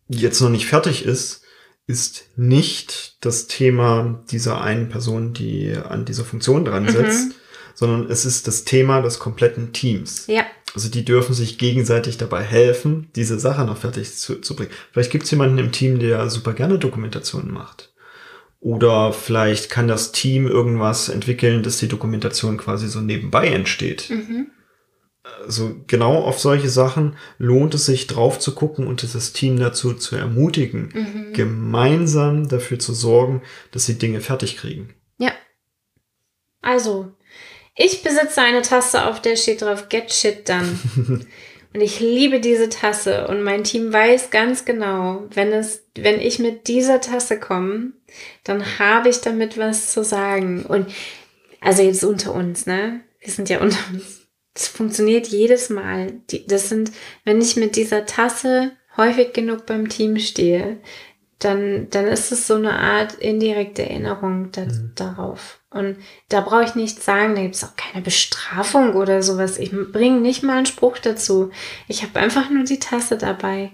jetzt 0.07 0.41
noch 0.41 0.51
nicht 0.51 0.67
fertig 0.67 1.05
ist, 1.05 1.43
ist 1.89 2.27
nicht 2.37 3.17
das 3.25 3.49
Thema 3.49 4.23
dieser 4.31 4.61
einen 4.61 4.89
Person, 4.89 5.33
die 5.33 5.73
an 5.75 6.05
dieser 6.05 6.25
Funktion 6.25 6.65
dran 6.65 6.85
Mhm. 6.85 6.91
sitzt, 6.91 7.33
sondern 7.75 8.09
es 8.11 8.25
ist 8.25 8.47
das 8.47 8.65
Thema 8.65 9.01
des 9.03 9.19
kompletten 9.19 9.73
Teams. 9.73 10.27
Ja, 10.29 10.45
Also 10.75 10.89
die 10.91 11.05
dürfen 11.05 11.35
sich 11.35 11.57
gegenseitig 11.59 12.19
dabei 12.19 12.43
helfen, 12.45 13.09
diese 13.17 13.41
Sache 13.41 13.65
noch 13.65 13.79
fertig 13.79 14.15
zu, 14.15 14.37
zu 14.43 14.55
bringen. 14.55 14.71
Vielleicht 14.93 15.11
gibt 15.11 15.25
es 15.25 15.31
jemanden 15.31 15.57
im 15.59 15.73
Team, 15.73 15.99
der 15.99 16.29
super 16.31 16.53
gerne 16.53 16.79
Dokumentationen 16.79 17.51
macht. 17.51 17.91
Oder 18.61 19.13
vielleicht 19.13 19.71
kann 19.71 19.89
das 19.89 20.13
Team 20.13 20.47
irgendwas 20.47 21.09
entwickeln, 21.09 21.63
dass 21.63 21.79
die 21.79 21.89
Dokumentation 21.89 22.59
quasi 22.59 22.87
so 22.89 23.01
nebenbei 23.01 23.49
entsteht. 23.49 24.11
mhm. 24.11 24.49
Also 25.45 25.77
genau 25.87 26.23
auf 26.23 26.39
solche 26.39 26.69
Sachen 26.69 27.17
lohnt 27.39 27.75
es 27.75 27.87
sich 27.87 28.07
drauf 28.07 28.39
zu 28.39 28.55
gucken 28.55 28.87
und 28.87 29.03
das 29.03 29.33
Team 29.33 29.59
dazu 29.59 29.95
zu 29.95 30.17
ermutigen, 30.17 30.91
Mhm. 30.93 31.33
gemeinsam 31.33 32.49
dafür 32.49 32.79
zu 32.79 32.93
sorgen, 32.93 33.43
dass 33.73 33.87
sie 33.87 33.99
Dinge 33.99 34.21
fertig 34.21 34.57
kriegen. 34.57 34.95
Ja. 35.19 35.33
Also, 36.61 37.13
ich 37.77 38.03
besitze 38.03 38.43
eine 38.43 38.63
Tasse, 38.63 39.07
auf 39.07 39.23
der 39.23 39.37
steht 39.37 39.63
drauf 39.63 39.89
Get 39.89 40.13
Shit 40.13 40.49
Done. 40.49 40.79
und 41.75 41.81
ich 41.81 42.01
liebe 42.01 42.41
diese 42.41 42.69
Tasse 42.69 43.29
und 43.29 43.43
mein 43.43 43.65
Team 43.65 43.93
weiß 43.93 44.31
ganz 44.31 44.65
genau, 44.65 45.25
wenn 45.33 45.53
es, 45.53 45.85
wenn 45.97 46.21
ich 46.21 46.39
mit 46.39 46.67
dieser 46.69 47.01
Tasse 47.01 47.39
komme, 47.39 47.93
dann 48.45 48.79
habe 48.79 49.09
ich 49.09 49.21
damit 49.21 49.57
was 49.57 49.93
zu 49.93 50.03
sagen. 50.05 50.65
Und 50.67 50.89
also 51.61 51.83
jetzt 51.83 52.05
unter 52.05 52.35
uns, 52.35 52.67
ne? 52.67 53.01
Wir 53.21 53.33
sind 53.33 53.49
ja 53.49 53.61
unter 53.61 53.79
uns. 53.93 54.18
Das 54.59 54.67
funktioniert 54.67 55.29
jedes 55.29 55.71
Mal. 55.71 56.15
Das 56.49 56.69
sind, 56.69 56.91
wenn 57.25 57.41
ich 57.41 57.55
mit 57.55 57.77
dieser 57.77 58.07
Tasse 58.07 58.73
häufig 58.97 59.33
genug 59.33 59.67
beim 59.67 59.89
Team 59.89 60.19
stehe, 60.19 60.79
dann, 61.39 61.89
dann 61.91 62.09
ist 62.09 62.33
es 62.33 62.49
so 62.49 62.57
eine 62.57 62.77
Art 62.77 63.15
indirekte 63.15 63.85
Erinnerung 63.89 64.51
da, 64.51 64.67
darauf. 64.97 65.61
Und 65.71 65.99
da 66.29 66.41
brauche 66.41 66.65
ich 66.65 66.75
nicht 66.75 67.01
sagen, 67.01 67.37
da 67.37 67.43
gibt 67.43 67.55
es 67.55 67.63
auch 67.63 67.77
keine 67.77 68.03
Bestrafung 68.03 68.95
oder 68.95 69.23
sowas. 69.23 69.59
Ich 69.59 69.71
bringe 69.71 70.21
nicht 70.21 70.43
mal 70.43 70.57
einen 70.57 70.67
Spruch 70.67 70.99
dazu. 70.99 71.51
Ich 71.87 72.03
habe 72.03 72.19
einfach 72.19 72.51
nur 72.51 72.65
die 72.65 72.81
Tasse 72.81 73.17
dabei. 73.17 73.71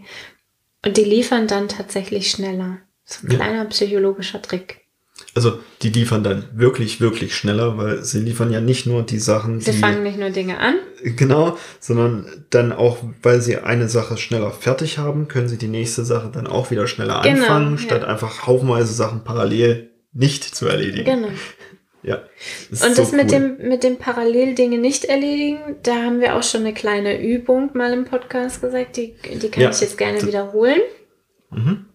Und 0.85 0.99
die 0.99 1.05
liefern 1.05 1.47
dann 1.47 1.69
tatsächlich 1.69 2.31
schneller. 2.31 2.83
So 3.05 3.27
ein 3.27 3.31
Ja. 3.31 3.39
kleiner 3.39 3.65
psychologischer 3.67 4.43
Trick. 4.43 4.84
Also 5.37 5.59
die 5.83 5.89
liefern 5.91 6.23
dann 6.23 6.45
wirklich, 6.55 7.01
wirklich 7.01 7.35
schneller, 7.37 7.77
weil 7.77 8.05
sie 8.05 8.21
liefern 8.21 8.53
ja 8.53 8.61
nicht 8.61 8.87
nur 8.87 9.03
die 9.03 9.19
Sachen, 9.19 9.61
Sie 9.61 9.73
die 9.73 9.79
fangen 9.79 10.05
nicht 10.05 10.17
nur 10.19 10.31
Dinge 10.31 10.59
an. 10.59 10.77
Genau, 11.03 11.59
sondern 11.81 12.45
dann 12.51 12.73
auch, 12.73 12.99
weil 13.23 13.41
sie 13.41 13.57
eine 13.59 13.89
Sache 13.89 14.17
schneller 14.17 14.53
fertig 14.53 14.99
haben, 14.99 15.27
können 15.29 15.49
sie 15.49 15.59
die 15.59 15.67
nächste 15.69 16.05
Sache 16.05 16.31
dann 16.33 16.47
auch 16.47 16.71
wieder 16.71 16.87
schneller 16.87 17.21
Genau, 17.23 17.41
anfangen, 17.43 17.73
ja. 17.73 17.79
statt 17.79 18.05
einfach 18.05 18.47
haufenweise 18.47 18.95
Sachen 18.95 19.25
parallel 19.25 19.91
nicht 20.13 20.45
zu 20.45 20.67
erledigen. 20.67 21.05
Genau. 21.05 21.29
Ja. 22.07 22.19
ist 22.71 22.85
Und 22.85 22.95
so 22.97 23.01
das 23.01 23.13
mit 23.13 23.33
cool. 23.33 23.57
dem, 23.57 23.69
mit 23.71 23.83
dem 23.83 23.97
Paralleldinge 23.97 24.77
nicht 24.77 25.07
erledigen, 25.07 25.57
da 25.85 25.95
haben 25.95 26.21
wir 26.21 26.37
auch 26.37 26.43
schon 26.43 26.61
eine 26.61 26.75
kleine 26.75 27.19
Übung 27.19 27.71
mal 27.73 27.95
im 27.95 28.05
Podcast 28.05 28.61
gesagt, 28.61 28.99
die, 28.99 29.15
die 29.41 29.49
kann 29.49 29.63
Ja. 29.63 29.71
ich 29.71 29.81
jetzt 29.81 29.97
gerne 29.97 30.21
wiederholen. 30.21 30.81
Mhm. 31.51 31.87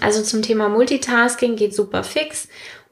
Also 0.00 0.22
zum 0.22 0.42
Thema 0.42 0.68
Multitasking 0.68 1.56
geht 1.56 1.74
super 1.74 2.04
fix. 2.04 2.46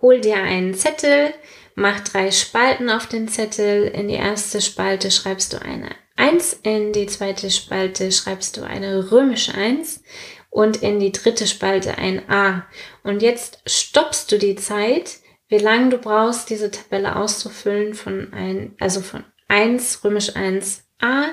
Hol 0.04 0.20
dir 0.20 0.36
einen 0.36 0.74
Zettel, 0.74 1.32
mach 1.76 2.00
drei 2.00 2.30
Spalten 2.30 2.90
auf 2.90 3.06
den 3.06 3.26
Zettel. 3.26 3.86
In 3.86 4.08
die 4.08 4.16
erste 4.16 4.60
Spalte 4.60 5.10
schreibst 5.10 5.54
du 5.54 5.62
eine 5.62 5.92
1, 6.16 6.60
in 6.62 6.92
die 6.92 7.06
zweite 7.06 7.50
Spalte 7.50 8.12
schreibst 8.12 8.58
du 8.58 8.64
eine 8.64 9.10
römische 9.10 9.54
1 9.54 10.02
und 10.50 10.82
in 10.82 11.00
die 11.00 11.10
dritte 11.10 11.46
Spalte 11.46 11.96
ein 11.96 12.28
A. 12.28 12.66
Und 13.02 13.22
jetzt 13.22 13.62
stoppst 13.64 14.30
du 14.30 14.36
die 14.36 14.56
Zeit, 14.56 15.20
wie 15.48 15.56
lange 15.56 15.88
du 15.88 15.96
brauchst, 15.96 16.50
diese 16.50 16.70
Tabelle 16.70 17.16
auszufüllen 17.16 17.94
von 17.94 18.30
ein, 18.34 18.76
also 18.78 19.00
von 19.00 19.24
1 19.48 20.04
römisch 20.04 20.36
1 20.36 20.84
A, 21.00 21.28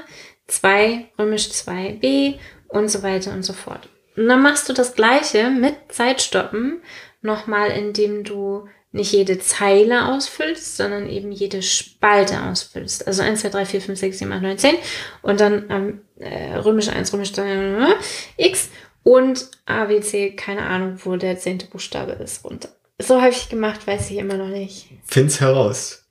2 0.47 1.11
römisch 1.19 1.51
2 1.51 1.97
B 1.99 2.35
und 2.69 2.87
so 2.87 3.03
weiter 3.03 3.33
und 3.33 3.43
so 3.43 3.51
fort. 3.51 3.89
Und 4.15 4.29
dann 4.29 4.41
machst 4.41 4.69
du 4.69 4.73
das 4.73 4.95
gleiche 4.95 5.49
mit 5.49 5.75
Zeitstoppen 5.89 6.81
nochmal, 7.21 7.71
indem 7.71 8.23
du 8.23 8.67
nicht 8.91 9.13
jede 9.13 9.39
Zeile 9.39 10.09
ausfüllst, 10.09 10.75
sondern 10.77 11.07
eben 11.07 11.31
jede 11.31 11.61
Spalte 11.61 12.43
ausfüllst. 12.43 13.07
Also 13.07 13.21
1, 13.21 13.41
2, 13.41 13.49
3, 13.49 13.65
4, 13.65 13.81
5, 13.81 13.99
6, 13.99 14.19
7, 14.19 14.31
8, 14.33 14.41
9, 14.41 14.57
10 14.57 14.75
und 15.21 15.39
dann 15.39 15.65
ähm, 15.69 16.01
äh, 16.19 16.55
römisch 16.55 16.89
1, 16.89 17.13
römisch 17.13 17.31
2, 17.33 17.95
X 18.37 18.69
und 19.03 19.49
A, 19.65 19.85
B, 19.85 20.01
C, 20.01 20.31
keine 20.35 20.63
Ahnung, 20.63 20.99
wo 21.03 21.15
der 21.15 21.37
zehnte 21.39 21.67
Buchstabe 21.67 22.11
ist. 22.13 22.43
runter. 22.43 22.69
So 22.99 23.21
häufig 23.21 23.49
gemacht, 23.49 23.87
weiß 23.87 24.11
ich 24.11 24.17
immer 24.17 24.35
noch 24.35 24.49
nicht. 24.49 24.89
Find's 25.05 25.39
heraus. 25.39 26.05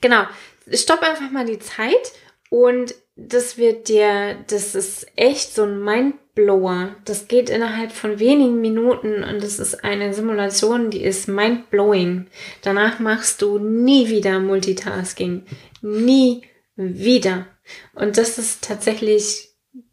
Genau. 0.00 0.24
Stopp 0.72 1.02
einfach 1.02 1.30
mal 1.30 1.44
die 1.44 1.58
Zeit 1.58 2.12
Und 2.50 2.94
das 3.20 3.58
wird 3.58 3.88
dir, 3.88 4.36
das 4.46 4.76
ist 4.76 5.08
echt 5.16 5.52
so 5.52 5.64
ein 5.64 5.82
Mindblower. 5.82 6.94
Das 7.04 7.26
geht 7.26 7.50
innerhalb 7.50 7.90
von 7.90 8.20
wenigen 8.20 8.60
Minuten 8.60 9.24
und 9.24 9.42
das 9.42 9.58
ist 9.58 9.82
eine 9.82 10.14
Simulation, 10.14 10.90
die 10.90 11.02
ist 11.02 11.26
mindblowing. 11.26 12.28
Danach 12.62 13.00
machst 13.00 13.42
du 13.42 13.58
nie 13.58 14.08
wieder 14.08 14.38
Multitasking. 14.38 15.42
Nie 15.82 16.42
wieder. 16.76 17.46
Und 17.92 18.18
das 18.18 18.38
ist 18.38 18.62
tatsächlich 18.62 19.48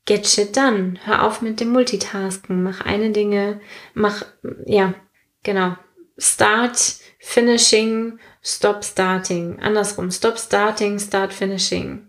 get 0.05 0.27
shit 0.27 0.55
done. 0.55 0.93
Hör 1.03 1.23
auf 1.23 1.41
mit 1.41 1.59
dem 1.59 1.69
Multitasken. 1.69 2.61
Mach 2.61 2.81
eine 2.81 3.09
Dinge, 3.09 3.59
mach, 3.95 4.23
ja, 4.67 4.93
genau. 5.41 5.75
Start, 6.19 6.97
finishing, 7.17 8.19
stop 8.43 8.83
starting. 8.83 9.59
Andersrum. 9.59 10.11
Stop 10.11 10.37
starting, 10.37 10.99
start 10.99 11.33
finishing. 11.33 12.07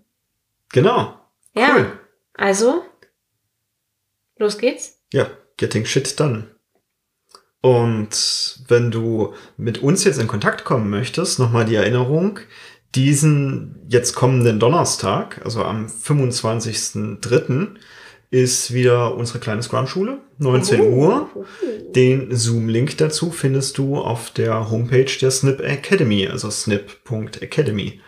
Genau. 0.73 1.19
Ja. 1.55 1.75
Cool. 1.77 1.99
Also, 2.35 2.85
los 4.37 4.59
geht's. 4.59 5.01
Ja, 5.13 5.31
getting 5.57 5.87
shit 5.87 6.19
done. 6.19 6.49
Und 7.63 8.61
wenn 8.69 8.91
du 8.91 9.35
mit 9.57 9.79
uns 9.79 10.05
jetzt 10.05 10.21
in 10.21 10.29
Kontakt 10.29 10.65
kommen 10.65 10.91
möchtest, 10.91 11.39
nochmal 11.39 11.65
die 11.65 11.75
Erinnerung, 11.75 12.39
diesen 12.95 13.85
jetzt 13.89 14.15
kommenden 14.15 14.61
Donnerstag, 14.61 15.41
also 15.45 15.65
am 15.65 15.87
25.03., 15.87 17.77
ist 18.31 18.75
wieder 18.75 19.15
unsere 19.15 19.39
kleine 19.39 19.63
Scrum-Schule, 19.63 20.19
19 20.39 20.81
Uhr. 20.93 21.31
Den 21.95 22.35
Zoom-Link 22.35 22.99
dazu 22.99 23.31
findest 23.31 23.79
du 23.79 23.99
auf 23.99 24.31
der 24.31 24.71
Homepage 24.71 25.11
der 25.21 25.31
Snip 25.31 25.61
Academy, 25.61 26.27
also 26.27 26.51
snip.academy. 26.51 28.01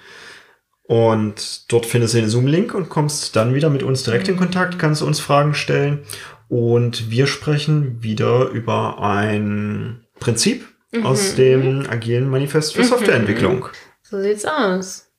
Und 0.89 1.71
dort 1.71 1.85
findest 1.85 2.15
du 2.15 2.19
den 2.19 2.31
Zoom-Link 2.31 2.75
und 2.75 2.89
kommst 2.89 3.37
dann 3.37 3.55
wieder 3.55 3.69
mit 3.69 3.83
uns 3.83 4.05
direkt 4.05 4.27
in 4.29 4.39
Kontakt, 4.39 4.79
kannst 4.79 5.03
uns 5.03 5.21
Fragen 5.21 5.53
stellen. 5.53 6.01
Und 6.49 7.11
wir 7.11 7.27
sprechen 7.27 8.03
wieder 8.03 8.49
über 8.49 8.99
ein 9.03 10.07
Prinzip 10.19 10.67
aus 11.03 11.35
dem 11.35 11.87
agilen 11.91 12.31
Manifest 12.31 12.75
für 12.75 12.85
Softwareentwicklung. 12.85 13.69
So 14.03 14.19
sieht's 14.23 14.47
aus. 14.47 15.11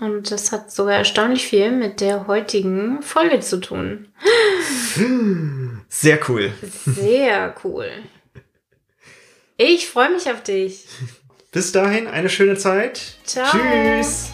Und 0.00 0.30
das 0.30 0.50
hat 0.50 0.72
sogar 0.72 0.94
erstaunlich 0.94 1.46
viel 1.46 1.72
mit 1.72 2.00
der 2.00 2.26
heutigen 2.26 3.02
Folge 3.02 3.40
zu 3.40 3.60
tun. 3.60 4.08
Sehr 5.90 6.20
cool. 6.30 6.52
Sehr 6.86 7.54
cool. 7.64 7.90
Ich 9.58 9.88
freue 9.88 10.10
mich 10.10 10.30
auf 10.30 10.42
dich. 10.42 10.86
Bis 11.52 11.72
dahin 11.72 12.06
eine 12.06 12.30
schöne 12.30 12.56
Zeit. 12.56 13.18
Ciao. 13.24 13.46
Tschüss. 13.50 14.30